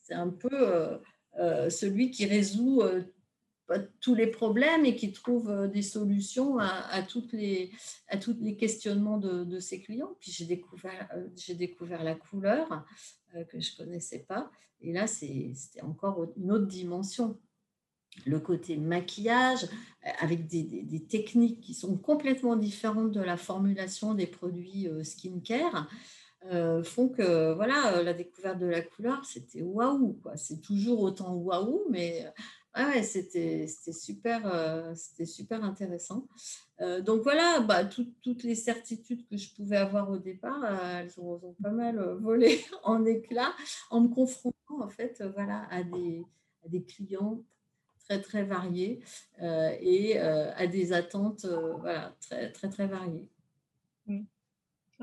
c'est 0.01 0.13
un 0.13 0.29
peu 0.29 0.99
celui 1.69 2.11
qui 2.11 2.25
résout 2.25 2.81
tous 4.01 4.13
les 4.13 4.27
problèmes 4.27 4.85
et 4.85 4.95
qui 4.95 5.11
trouve 5.11 5.69
des 5.71 5.81
solutions 5.81 6.59
à, 6.59 7.01
toutes 7.03 7.33
les, 7.33 7.71
à 8.07 8.17
tous 8.17 8.37
les 8.41 8.55
questionnements 8.55 9.17
de, 9.17 9.43
de 9.43 9.59
ses 9.59 9.81
clients. 9.81 10.15
Puis 10.19 10.31
j'ai 10.31 10.45
découvert, 10.45 11.09
j'ai 11.35 11.55
découvert 11.55 12.03
la 12.03 12.15
couleur 12.15 12.85
que 13.49 13.59
je 13.59 13.71
ne 13.71 13.85
connaissais 13.85 14.19
pas. 14.19 14.51
Et 14.81 14.91
là, 14.91 15.07
c'était 15.07 15.81
encore 15.81 16.33
une 16.37 16.51
autre 16.51 16.67
dimension 16.67 17.39
le 18.25 18.39
côté 18.39 18.77
maquillage, 18.77 19.63
euh, 19.63 20.09
avec 20.19 20.47
des, 20.47 21.05
techniques 21.09 21.61
qui 21.61 21.73
sont 21.73 21.97
complètement 21.97 22.55
différentes 22.55 23.11
de 23.11 23.21
la 23.21 23.37
formulation 23.37 24.13
des 24.13 24.27
produits 24.27 24.87
euh, 24.87 25.03
skincare, 25.03 25.89
euh, 26.51 26.83
font 26.83 27.09
que 27.09 27.53
voilà, 27.53 28.01
la 28.03 28.13
découverte 28.13 28.59
de 28.59 28.65
la 28.65 28.81
couleur, 28.81 29.23
c'était 29.25 29.61
waouh. 29.61 30.19
C'est 30.35 30.61
toujours 30.61 31.01
autant 31.01 31.33
waouh, 31.35 31.83
mais 31.89 32.25
ouais, 32.75 33.03
c'était 33.03 33.67
super, 33.67 34.93
c'était 34.95 35.25
super 35.25 35.63
intéressant. 35.63 36.27
donc 37.01 37.21
voilà, 37.23 37.59
bah, 37.61 37.85
toutes 37.85 38.43
les 38.43 38.55
certitudes 38.55 39.27
que 39.27 39.37
je 39.37 39.53
pouvais 39.55 39.77
avoir 39.77 40.09
au 40.09 40.17
départ, 40.17 40.63
elles 40.95 41.13
ont, 41.19 41.55
pas 41.61 41.71
mal 41.71 41.99
volé 42.21 42.63
en 42.83 43.05
éclats 43.05 43.53
en 43.89 44.01
me 44.01 44.07
confrontant 44.09 44.81
en 44.81 44.89
fait 44.89 45.23
voilà, 45.35 45.67
à, 45.69 45.83
des, 45.83 46.23
à 46.65 46.69
des 46.69 46.83
clients 46.83 47.43
très 48.07 48.21
très 48.21 48.43
variés 48.43 49.01
euh, 49.41 49.75
et 49.79 50.19
euh, 50.19 50.51
à 50.55 50.67
des 50.67 50.93
attentes 50.93 51.45
euh, 51.45 51.73
voilà, 51.79 52.15
très 52.21 52.51
très 52.51 52.69
très 52.69 52.87
variées. 52.87 53.27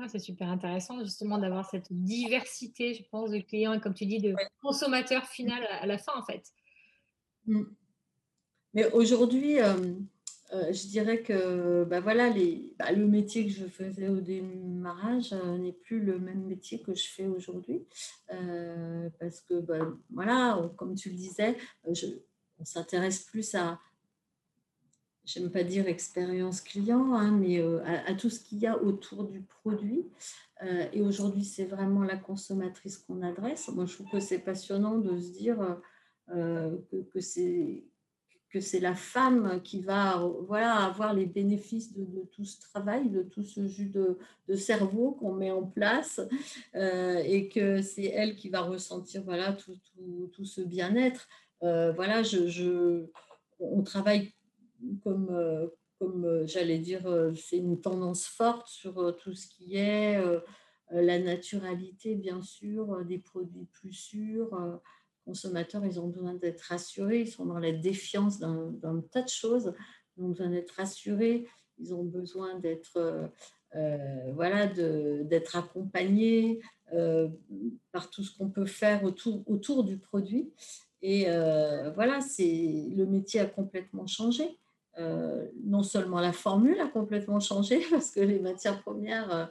Mmh. 0.05 0.09
c'est 0.09 0.19
super 0.19 0.49
intéressant 0.49 1.03
justement 1.03 1.37
d'avoir 1.37 1.69
cette 1.69 1.91
diversité, 1.91 2.93
je 2.93 3.03
pense, 3.09 3.31
de 3.31 3.39
clients 3.39 3.73
et 3.73 3.79
comme 3.79 3.93
tu 3.93 4.05
dis, 4.05 4.19
de 4.19 4.35
consommateurs 4.61 5.25
final 5.25 5.63
à, 5.69 5.85
la 5.85 5.97
fin 5.97 6.13
en 6.15 6.23
fait. 6.23 6.43
Mmh. 7.45 7.63
Mais 8.73 8.91
aujourd'hui, 8.91 9.57
je 10.51 10.87
dirais 10.87 11.21
que 11.21 11.83
bah, 11.83 11.99
voilà, 11.99 12.29
les, 12.29 12.73
bah, 12.79 12.91
le 12.91 13.05
métier 13.05 13.45
que 13.45 13.51
je 13.51 13.65
faisais 13.65 14.07
au 14.07 14.21
démarrage 14.21 15.33
n'est 15.33 15.73
plus 15.73 15.99
le 15.99 16.19
même 16.19 16.45
métier 16.45 16.81
que 16.81 16.93
je 16.93 17.07
fais 17.09 17.27
aujourd'hui. 17.27 17.85
parce 19.19 19.41
que, 19.41 19.59
bah, 19.59 19.87
voilà, 20.09 20.71
comme 20.77 20.95
tu 20.95 21.09
le 21.09 21.15
disais, 21.15 21.57
je, 21.91 22.05
on 22.59 22.65
s'intéresse 22.65 23.23
plus 23.23 23.55
à, 23.55 23.79
j'aime 25.25 25.51
pas 25.51 25.63
dire 25.63 25.87
expérience 25.87 26.61
client, 26.61 27.13
hein, 27.13 27.31
mais 27.31 27.59
euh, 27.59 27.81
à, 27.85 28.13
tout 28.13 28.29
ce 28.29 28.39
qu'il 28.39 28.59
y 28.59 28.67
a 28.67 28.81
autour 28.81 29.25
du 29.25 29.41
produit. 29.41 30.05
Euh, 30.63 30.85
et 30.93 31.01
aujourd'hui, 31.01 31.43
c'est 31.45 31.65
vraiment 31.65 32.03
la 32.03 32.17
consommatrice 32.17 32.97
qu'on 32.97 33.21
adresse. 33.21 33.69
Moi, 33.69 33.85
je 33.85 33.93
trouve 33.95 34.09
que 34.09 34.19
c'est 34.19 34.39
passionnant 34.39 34.97
de 34.97 35.19
se 35.19 35.31
dire 35.31 35.77
euh, 36.29 36.77
que, 37.13 37.19
c'est 37.19 37.83
que 38.49 38.59
c'est 38.59 38.79
la 38.79 38.95
femme 38.95 39.61
qui 39.63 39.81
va 39.81 40.27
voilà, 40.47 40.75
avoir 40.75 41.13
les 41.13 41.25
bénéfices 41.25 41.93
de, 41.93 42.05
tout 42.31 42.45
ce 42.45 42.59
travail, 42.59 43.09
de 43.09 43.23
tout 43.23 43.43
ce 43.43 43.67
jus 43.67 43.89
de, 43.89 44.17
cerveau 44.55 45.11
qu'on 45.11 45.33
met 45.33 45.51
en 45.51 45.63
place, 45.63 46.19
et 46.75 47.47
que 47.47 47.81
c'est 47.81 48.05
elle 48.05 48.35
qui 48.35 48.49
va 48.49 48.61
ressentir 48.61 49.23
voilà, 49.23 49.53
tout, 49.53 49.77
tout 50.33 50.45
ce 50.45 50.59
bien-être. 50.59 51.29
Voilà, 51.61 52.23
je, 52.23 53.05
on 53.59 53.83
travaille 53.83 54.33
comme, 55.03 55.29
euh, 55.31 55.67
comme 55.99 56.25
euh, 56.25 56.45
j'allais 56.45 56.79
dire, 56.79 57.03
c'est 57.35 57.57
une 57.57 57.79
tendance 57.79 58.25
forte 58.25 58.67
sur 58.67 59.15
tout 59.17 59.33
ce 59.33 59.47
qui 59.47 59.77
est 59.77 60.19
la 60.91 61.19
naturalité, 61.19 62.15
bien 62.15 62.41
sûr, 62.41 63.05
des 63.05 63.19
produits 63.19 63.67
plus 63.71 63.93
sûrs. 63.93 64.49
Les 64.55 65.23
consommateurs, 65.25 65.85
ils 65.85 65.99
ont 65.99 66.07
besoin 66.07 66.33
d'être 66.33 66.61
rassurés, 66.61 67.21
ils 67.21 67.31
sont 67.31 67.45
dans 67.45 67.59
la 67.59 67.71
défiance 67.71 68.39
d'un 68.39 69.01
tas 69.11 69.21
de 69.21 69.29
choses, 69.29 69.73
ils 70.17 70.23
ont 70.23 70.29
besoin 70.29 70.49
d'être 70.49 70.71
rassurés, 70.71 71.47
ils 71.77 71.93
ont 71.93 72.03
besoin 72.03 72.59
d'être 72.59 73.31
voilà, 74.33 74.67
d'être 74.67 75.55
accompagnés 75.55 76.59
par 77.93 78.09
tout 78.09 78.23
ce 78.23 78.35
qu'on 78.37 78.49
peut 78.49 78.65
faire 78.65 79.03
autour, 79.05 79.83
du 79.85 79.97
produit. 79.97 80.51
Et 81.01 81.25
euh, 81.27 81.91
voilà, 81.91 82.21
c'est 82.21 82.87
le 82.95 83.05
métier 83.05 83.39
a 83.39 83.45
complètement 83.45 84.07
changé. 84.07 84.59
Euh, 84.97 85.47
non 85.63 85.83
seulement 85.83 86.19
la 86.19 86.33
formule 86.33 86.79
a 86.81 86.87
complètement 86.87 87.39
changé 87.39 87.81
parce 87.91 88.11
que 88.11 88.19
les 88.19 88.39
matières 88.39 88.81
premières, 88.81 89.33
euh, 89.33 89.45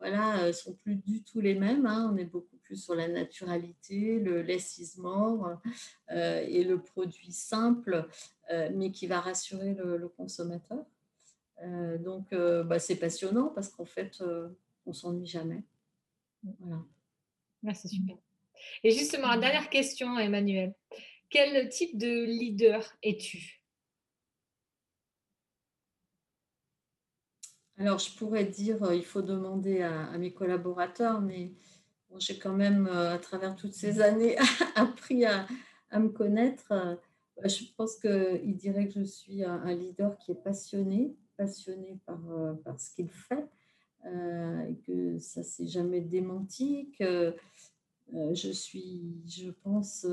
voilà, 0.00 0.52
sont 0.52 0.74
plus 0.74 0.96
du 0.96 1.22
tout 1.22 1.40
les 1.40 1.54
mêmes. 1.54 1.86
Hein. 1.86 2.10
On 2.12 2.16
est 2.16 2.24
beaucoup 2.24 2.56
plus 2.56 2.76
sur 2.82 2.94
la 2.94 3.08
naturalité, 3.08 4.18
le 4.18 4.42
less 4.42 4.96
mort 4.96 5.60
et 6.08 6.64
le 6.64 6.80
produit 6.80 7.32
simple, 7.32 8.08
mais 8.72 8.92
qui 8.92 9.06
va 9.06 9.20
rassurer 9.20 9.74
le, 9.74 10.08
consommateur. 10.08 10.86
donc, 11.98 12.32
bah, 12.32 12.78
c'est 12.78 12.96
passionnant 12.96 13.48
parce 13.48 13.68
qu'en 13.68 13.84
fait, 13.84 14.24
on 14.86 14.94
s'ennuie 14.94 15.26
jamais. 15.26 15.64
Voilà. 16.60 16.82
Merci, 17.62 17.88
super. 17.90 18.16
Et 18.82 18.92
justement, 18.92 19.36
dernière 19.36 19.68
question, 19.68 20.18
Emmanuel. 20.18 20.74
Quel 21.28 21.68
type 21.68 21.98
de 21.98 22.24
leader 22.24 22.90
es-tu? 23.02 23.59
Alors, 27.80 27.98
je 27.98 28.14
pourrais 28.14 28.44
dire, 28.44 28.82
euh, 28.82 28.94
il 28.94 29.06
faut 29.06 29.22
demander 29.22 29.80
à, 29.80 30.18
mes 30.18 30.34
collaborateurs, 30.34 31.22
mais 31.22 31.54
j'ai 32.18 32.38
quand 32.38 32.52
même, 32.52 32.86
euh, 32.86 33.14
à 33.14 33.18
travers 33.18 33.56
toutes 33.56 33.72
ces 33.72 34.02
années, 34.02 34.36
appris 34.74 35.24
à, 35.24 35.46
me 35.98 36.10
connaître. 36.10 36.72
Euh, 36.72 36.94
je 37.42 37.64
pense 37.74 37.96
qu'il 37.96 38.54
dirait 38.54 38.86
que 38.86 39.00
je 39.00 39.04
suis 39.04 39.44
un, 39.44 39.72
leader 39.72 40.18
qui 40.18 40.32
est 40.32 40.42
passionné, 40.42 41.16
passionné 41.38 41.98
par, 42.04 42.20
ce 42.78 42.94
qu'il 42.94 43.08
fait, 43.08 43.48
et 44.04 44.76
que 44.86 45.18
ça 45.18 45.40
ne 45.40 45.44
s'est 45.46 45.66
jamais 45.66 46.02
démenti, 46.02 46.92
que 46.98 47.34
je 48.12 48.50
suis, 48.50 49.22
je 49.26 49.48
pense, 49.62 50.06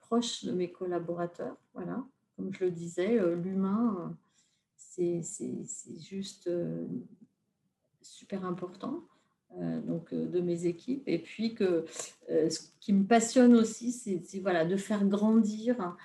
proche 0.00 0.44
de 0.44 0.52
mes 0.52 0.70
collaborateurs. 0.70 1.56
Voilà, 1.72 2.04
comme 2.36 2.52
je 2.52 2.66
le 2.66 2.70
disais, 2.70 3.18
l'humain, 3.36 4.14
c'est 5.22 5.98
juste 5.98 6.50
super 8.02 8.44
important. 8.44 9.02
donc 9.56 10.14
de 10.14 10.40
mes 10.40 10.66
équipes 10.66 11.06
et 11.06 11.18
puis 11.18 11.54
que 11.54 11.84
ce 12.28 12.60
qui 12.80 12.92
me 12.92 13.04
passionne 13.04 13.54
aussi 13.54 13.92
c'est 13.92 14.40
voilà 14.40 14.64
de 14.64 14.76
faire 14.76 15.04
grandir 15.04 15.96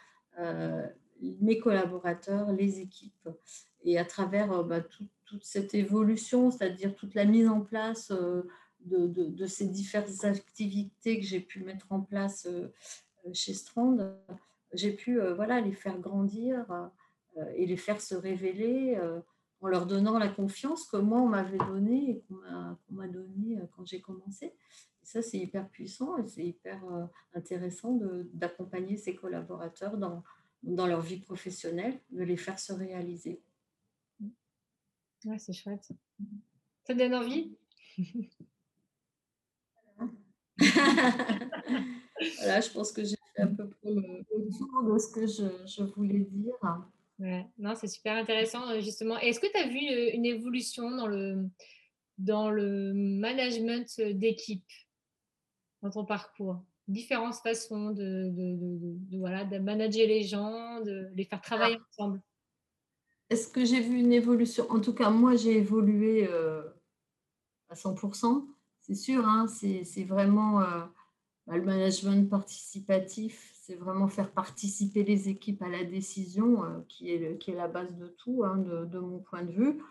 mes 1.42 1.60
collaborateurs 1.60 2.52
les 2.52 2.80
équipes 2.80 3.30
et 3.84 3.98
à 3.98 4.06
travers 4.06 4.64
bah, 4.64 4.82
toute 5.26 5.44
cette 5.44 5.74
évolution 5.74 6.52
c'est-à-dire 6.52 6.96
toute 6.96 7.16
la 7.16 7.26
mise 7.26 7.48
en 7.48 7.62
place 7.62 8.12
de, 8.86 9.46
ces 9.46 9.68
diverses 9.68 10.24
activités 10.24 11.20
que 11.20 11.26
j'ai 11.26 11.40
pu 11.40 11.64
mettre 11.64 11.92
en 11.92 12.02
place 12.02 12.48
euh, 12.50 12.68
chez 13.34 13.54
Strand, 13.54 13.98
j'ai 14.74 14.92
pu 14.92 15.20
euh, 15.20 15.34
voilà, 15.34 15.62
les 15.62 15.74
faire 15.74 16.00
grandir 16.00 16.70
euh, 16.72 16.88
et 17.56 17.66
les 17.66 17.78
faire 17.78 18.02
se 18.02 18.16
révéler 18.16 19.00
en 19.62 19.68
leur 19.68 19.86
donnant 19.86 20.18
la 20.18 20.30
confiance 20.30 20.86
que 20.86 20.98
moi 20.98 21.22
on 21.22 21.28
m'avait 21.28 21.58
donnée 21.58 22.10
et 22.10 22.24
qu'on 22.28 22.96
m'a 22.96 23.08
donnée 23.08 23.60
quand 23.76 23.86
j'ai 23.86 24.02
commencé. 24.02 24.46
Et 24.46 25.06
ça, 25.06 25.22
c'est 25.22 25.40
hyper 25.40 25.68
puissant 25.70 26.18
et 26.18 26.28
c'est 26.28 26.46
hyper 26.46 26.82
intéressant 27.34 28.00
d'accompagner 28.34 28.98
ses 28.98 29.16
collaborateurs 29.16 29.98
dans, 29.98 30.24
dans 30.64 30.88
leur 30.88 31.02
vie 31.02 31.20
professionnelle, 31.20 32.00
de 32.12 32.24
les 32.24 32.38
faire 32.38 32.60
se 32.60 32.74
réaliser. 32.74 33.42
Ouais, 35.26 35.38
c'est 35.38 35.54
chouette. 35.54 35.92
Ça 36.84 36.94
donne 36.94 37.16
envie? 37.16 37.56
Voilà, 42.38 42.62
je 42.62 42.70
pense 42.70 42.92
que 42.92 43.04
j'ai 43.04 43.16
fait 43.36 43.42
un 43.42 43.48
peu 43.48 43.68
le, 43.84 44.24
tour 44.56 44.84
de 44.84 44.98
ce 45.00 45.12
que 45.12 45.26
je, 45.26 45.84
voulais 45.96 46.20
dire. 46.20 46.54
Ouais, 47.22 47.46
non, 47.58 47.76
c'est 47.76 47.88
super 47.88 48.16
intéressant, 48.16 48.68
euh, 48.70 48.82
justement. 48.82 49.18
Est-ce 49.20 49.40
que 49.40 49.48
tu 49.48 49.58
as 49.58 49.68
vu 49.68 49.80
euh, 49.90 50.12
une 50.14 50.26
évolution 50.26 50.92
dans 50.92 51.08
le, 51.08 51.48
dans 52.18 52.50
le 52.50 52.94
management 52.94 54.02
d'équipe 54.02 54.68
dans 55.82 55.92
ton 55.92 56.06
parcours? 56.06 56.64
Différentes 56.88 57.36
façons 57.36 57.92
de, 57.92 58.30
de, 58.34 59.18
voilà, 59.18 59.46
de 59.46 59.60
manager 59.60 60.08
les 60.08 60.24
gens, 60.24 60.82
de 60.82 61.10
les 61.16 61.26
faire 61.26 61.42
travailler 61.42 61.78
ah. 61.80 61.86
ensemble. 61.92 62.22
Est-ce 63.30 63.48
que 63.48 63.64
j'ai 63.64 63.80
vu 63.80 64.00
une 64.00 64.12
évolution? 64.12 64.70
En 64.70 64.82
tout 64.82 64.94
cas, 64.94 65.10
moi, 65.10 65.36
j'ai 65.36 65.58
évolué 65.58 66.28
euh, 66.28 66.64
à 67.70 67.76
100% 67.76 68.46
c'est 68.82 68.96
sûr, 68.96 69.26
hein, 69.26 69.48
c'est 69.48 70.04
vraiment 70.04 70.62
euh, 70.62 70.82
bah, 71.48 71.56
le 71.56 71.64
management 71.64 72.30
participatif, 72.30 73.51
vraiment 73.76 74.08
faire 74.08 74.32
participer 74.32 75.04
les 75.04 75.30
équipes 75.30 75.62
à 75.62 75.70
la 75.70 75.84
décision 75.84 76.64
euh, 76.64 76.80
qui, 76.88 77.12
est 77.12 77.38
qui 77.38 77.52
est 77.52 77.56
la 77.56 77.68
base 77.68 77.96
de 77.96 78.08
tout, 78.08 78.44
hein, 78.44 78.58
de, 78.58 79.00
mon 79.00 79.20
point 79.20 79.44
de 79.44 79.52
vue. 79.52 79.82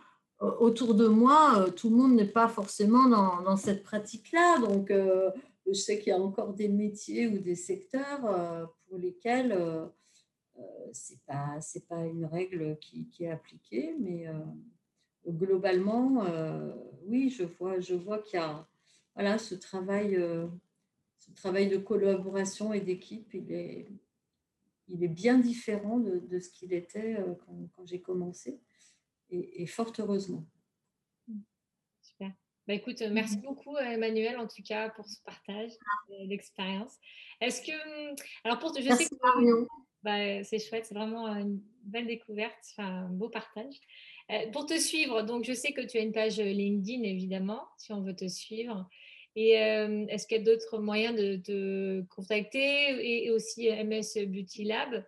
autour 0.41 0.95
de 0.95 1.07
moi, 1.07 1.59
euh, 1.59 1.71
tout 1.71 1.91
le 1.91 1.97
monde 1.97 2.15
n'est 2.15 2.25
pas 2.25 2.49
forcément 2.49 3.09
dans, 3.09 3.57
cette 3.57 3.83
pratique-là. 3.83 4.59
Donc, 4.61 4.93
je 5.67 5.73
sais 5.73 5.99
qu'il 5.99 6.09
y 6.09 6.13
a 6.13 6.21
encore 6.21 6.55
des 6.55 6.69
métiers 6.69 7.29
ou 7.29 7.39
des 7.39 7.55
secteurs 7.55 8.71
pour 8.87 8.99
lesquels 8.99 9.57
c'est 10.93 11.21
pas 11.27 11.61
c'est 11.61 11.87
pas 11.87 12.05
une 12.05 12.25
règle 12.25 12.77
qui, 12.81 13.09
qui 13.09 13.25
est 13.25 13.31
appliquée, 13.31 13.95
mais 14.01 14.27
globalement, 15.29 16.25
oui, 17.07 17.31
je 17.31 17.45
vois 17.45 17.79
je 17.81 17.95
vois 17.95 18.19
qu'il 18.19 18.41
y 18.41 18.43
a 18.43 18.67
voilà 19.15 19.39
ce 19.39 19.55
travail 19.55 20.19
ce 21.31 21.37
travail 21.37 21.69
de 21.69 21.79
collaboration 21.79 22.73
et 22.73 22.81
d'équipe, 22.81 23.33
il 23.35 23.53
est 23.53 23.89
il 24.93 25.05
est 25.05 25.09
bien 25.09 25.39
différent 25.39 25.99
de, 25.99 26.19
de 26.19 26.41
ce 26.41 26.51
qu'il 26.51 26.73
était 26.73 27.17
quand, 27.47 27.69
quand 27.77 27.87
j'ai 27.87 28.01
commencé, 28.01 28.61
et, 29.31 29.63
et 29.63 29.67
fort 29.67 29.93
heureusement. 29.99 30.45
Super. 32.03 32.33
Bah, 32.67 32.75
écoute, 32.75 33.01
merci 33.11 33.39
mmh 33.39 33.43
beaucoup 33.43 33.77
Emmanuel 33.79 34.37
en 34.39 34.49
tout 34.49 34.63
cas 34.65 34.91
pour 34.91 35.07
ce 35.07 35.23
partage 35.23 35.71
d'expérience. 36.27 36.97
Est-ce 37.41 37.63
que 37.63 38.15
alors 38.45 38.59
pour 38.59 38.77
je 38.77 38.83
merci 38.83 39.05
sais 39.05 39.11
que 39.11 39.67
bah, 40.03 40.43
c'est 40.45 40.59
chouette, 40.59 40.87
c'est 40.87 40.95
vraiment 40.95 41.27
une 41.29 41.61
belle 41.85 42.07
découverte, 42.07 42.59
enfin, 42.73 43.05
un 43.05 43.11
beau 43.11 43.29
partage. 43.29 43.75
Euh, 44.31 44.51
pour 44.51 44.67
te 44.67 44.79
suivre, 44.79 45.23
donc 45.23 45.45
je 45.45 45.53
sais 45.53 45.73
que 45.73 45.83
tu 45.83 45.99
as 45.99 46.01
une 46.01 46.13
page 46.13 46.39
LinkedIn 46.39 47.03
évidemment, 47.03 47.69
si 47.77 47.93
on 47.93 48.03
veut 48.03 48.17
te 48.17 48.27
suivre. 48.27 48.89
Et 49.37 49.63
euh, 49.63 50.07
est-ce 50.09 50.27
qu'il 50.27 50.39
y 50.39 50.41
a 50.41 50.45
d'autres 50.45 50.79
moyens 50.79 51.17
de 51.17 51.37
te 51.37 52.03
contacter 52.15 53.25
et, 53.25 53.31
aussi 53.31 53.69
MS 53.71 54.27
Beauty 54.27 54.65
Lab? 54.65 55.05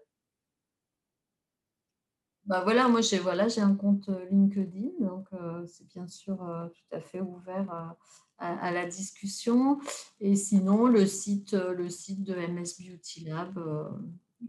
Bah 2.45 2.63
voilà, 2.65 2.89
moi 2.89 3.01
j'ai 3.01 3.19
voilà, 3.19 3.47
j'ai 3.49 3.61
un 3.61 3.75
compte 3.75 4.11
LinkedIn, 4.31 5.07
donc 5.07 5.29
c'est 5.67 5.87
bien 5.87 6.09
sûr 6.09 6.39
tout 6.75 6.97
à 6.97 7.01
fait 7.01 7.21
ouvert 7.21 7.97
à, 8.39 8.73
la 8.73 8.85
discussion. 8.87 9.79
Et 10.19 10.35
sinon, 10.35 10.87
le 10.87 11.07
site, 11.07 11.53
le 11.53 11.89
site 11.89 12.25
de 12.25 12.35
MS 12.35 12.81
Beauty 12.81 13.27
Lab, 13.27 13.61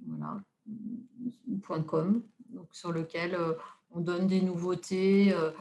voilà, 0.08 0.42
.com, 1.88 2.24
donc 2.50 2.68
sur 2.74 2.92
lequel 2.92 3.36
euh, 3.36 3.54
on 3.92 4.02
donne 4.02 4.28
des 4.28 4.42
nouveautés, 4.42 5.34
euh, 5.34 5.52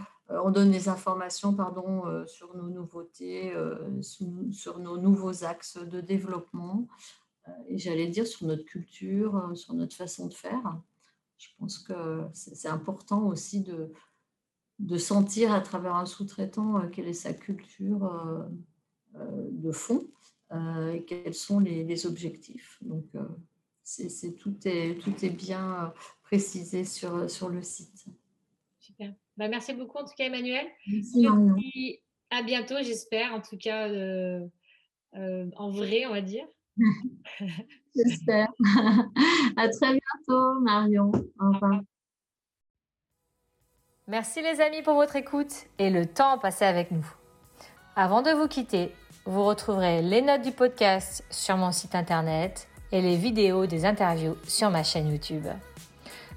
on 0.44 0.50
donne 0.50 0.70
des 0.70 0.88
informations 0.88 1.54
pardon, 1.54 2.06
euh, 2.06 2.26
sur 2.26 2.56
nos 2.56 2.68
nouveautés, 2.68 3.52
sur 4.50 4.78
nos 4.78 4.96
nouveaux 4.96 5.44
axes 5.44 5.78
de 5.78 6.00
développement, 6.00 6.86
et 7.66 7.78
j'allais 7.78 8.06
dire 8.06 8.26
sur 8.26 8.46
notre 8.46 8.64
culture, 8.64 9.50
sur 9.54 9.74
notre 9.74 9.96
façon 9.96 10.28
de 10.28 10.34
faire. 10.34 10.80
Je 11.38 11.48
pense 11.58 11.78
que 11.78 12.22
c'est 12.32 12.68
important 12.68 13.26
aussi 13.26 13.62
de, 13.62 13.92
de 14.78 14.96
sentir 14.96 15.52
à 15.52 15.60
travers 15.60 15.96
un 15.96 16.06
sous-traitant 16.06 16.88
quelle 16.90 17.08
est 17.08 17.12
sa 17.14 17.34
culture 17.34 18.12
de 19.16 19.72
fond 19.72 20.06
et 20.52 21.04
quels 21.04 21.34
sont 21.34 21.58
les, 21.58 22.06
objectifs. 22.06 22.78
Donc, 22.82 23.06
c'est, 23.84 24.36
tout, 24.36 24.56
est, 24.64 25.00
tout 25.00 25.24
est 25.24 25.30
bien 25.30 25.84
euh, 25.84 25.88
précisé 26.22 26.84
sur, 26.84 27.14
euh, 27.14 27.28
sur 27.28 27.48
le 27.48 27.62
site. 27.62 28.06
Super. 28.78 29.14
Bah, 29.42 29.48
merci 29.48 29.72
beaucoup 29.72 29.98
en 29.98 30.04
tout 30.04 30.14
cas 30.16 30.26
Emmanuel. 30.26 30.64
Merci, 30.86 31.24
Je 31.24 31.54
dis 31.56 31.98
à 32.30 32.44
bientôt 32.44 32.76
j'espère, 32.80 33.34
en 33.34 33.40
tout 33.40 33.58
cas 33.58 33.88
euh, 33.88 34.46
en 35.56 35.70
vrai 35.72 36.06
on 36.06 36.12
va 36.12 36.20
dire. 36.20 36.46
j'espère. 37.96 38.46
à 39.56 39.68
très 39.68 39.98
bientôt 39.98 40.60
Marion. 40.60 41.10
Au 41.40 41.52
revoir. 41.54 41.80
Merci 44.06 44.42
les 44.42 44.60
amis 44.60 44.82
pour 44.82 44.94
votre 44.94 45.16
écoute 45.16 45.66
et 45.80 45.90
le 45.90 46.06
temps 46.06 46.38
passé 46.38 46.64
avec 46.64 46.92
nous. 46.92 47.04
Avant 47.96 48.22
de 48.22 48.30
vous 48.30 48.46
quitter, 48.46 48.92
vous 49.26 49.42
retrouverez 49.42 50.02
les 50.02 50.22
notes 50.22 50.42
du 50.42 50.52
podcast 50.52 51.24
sur 51.30 51.56
mon 51.56 51.72
site 51.72 51.96
internet 51.96 52.68
et 52.92 53.02
les 53.02 53.16
vidéos 53.16 53.66
des 53.66 53.86
interviews 53.86 54.36
sur 54.46 54.70
ma 54.70 54.84
chaîne 54.84 55.10
YouTube. 55.10 55.48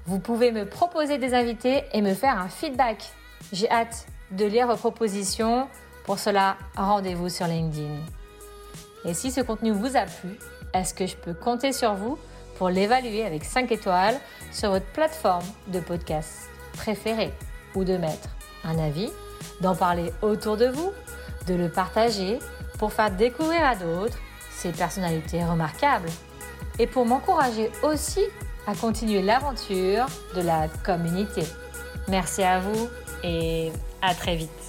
Vous 0.06 0.20
pouvez 0.20 0.52
me 0.52 0.64
proposer 0.64 1.18
des 1.18 1.34
invités 1.34 1.82
et 1.92 2.00
me 2.00 2.14
faire 2.14 2.38
un 2.38 2.48
feedback. 2.48 3.10
J'ai 3.52 3.68
hâte 3.68 4.06
de 4.30 4.44
lire 4.44 4.68
vos 4.68 4.76
propositions. 4.76 5.66
Pour 6.04 6.20
cela, 6.20 6.56
rendez-vous 6.76 7.28
sur 7.28 7.48
LinkedIn. 7.48 7.96
Et 9.04 9.14
si 9.14 9.32
ce 9.32 9.40
contenu 9.40 9.72
vous 9.72 9.96
a 9.96 10.02
plu, 10.02 10.38
est-ce 10.74 10.94
que 10.94 11.06
je 11.06 11.16
peux 11.16 11.34
compter 11.34 11.72
sur 11.72 11.94
vous 11.94 12.18
pour 12.56 12.68
l'évaluer 12.68 13.24
avec 13.24 13.44
5 13.44 13.72
étoiles 13.72 14.16
sur 14.52 14.70
votre 14.70 14.86
plateforme 14.86 15.44
de 15.68 15.80
podcast 15.80 16.50
préférée 16.74 17.32
ou 17.74 17.82
de 17.82 17.96
mettre 17.96 18.28
un 18.62 18.78
avis, 18.78 19.10
d'en 19.60 19.74
parler 19.74 20.12
autour 20.22 20.56
de 20.56 20.66
vous, 20.66 20.92
de 21.48 21.54
le 21.54 21.68
partager 21.68 22.38
pour 22.78 22.92
faire 22.92 23.10
découvrir 23.10 23.64
à 23.64 23.74
d'autres 23.74 24.18
ces 24.52 24.70
personnalités 24.70 25.44
remarquables 25.44 26.08
et 26.78 26.86
pour 26.86 27.06
m'encourager 27.06 27.70
aussi 27.82 28.22
à 28.66 28.74
continuer 28.74 29.22
l'aventure 29.22 30.06
de 30.34 30.42
la 30.42 30.68
communauté. 30.84 31.42
Merci 32.08 32.42
à 32.42 32.60
vous 32.60 32.88
et 33.22 33.70
à 34.02 34.14
très 34.14 34.36
vite. 34.36 34.65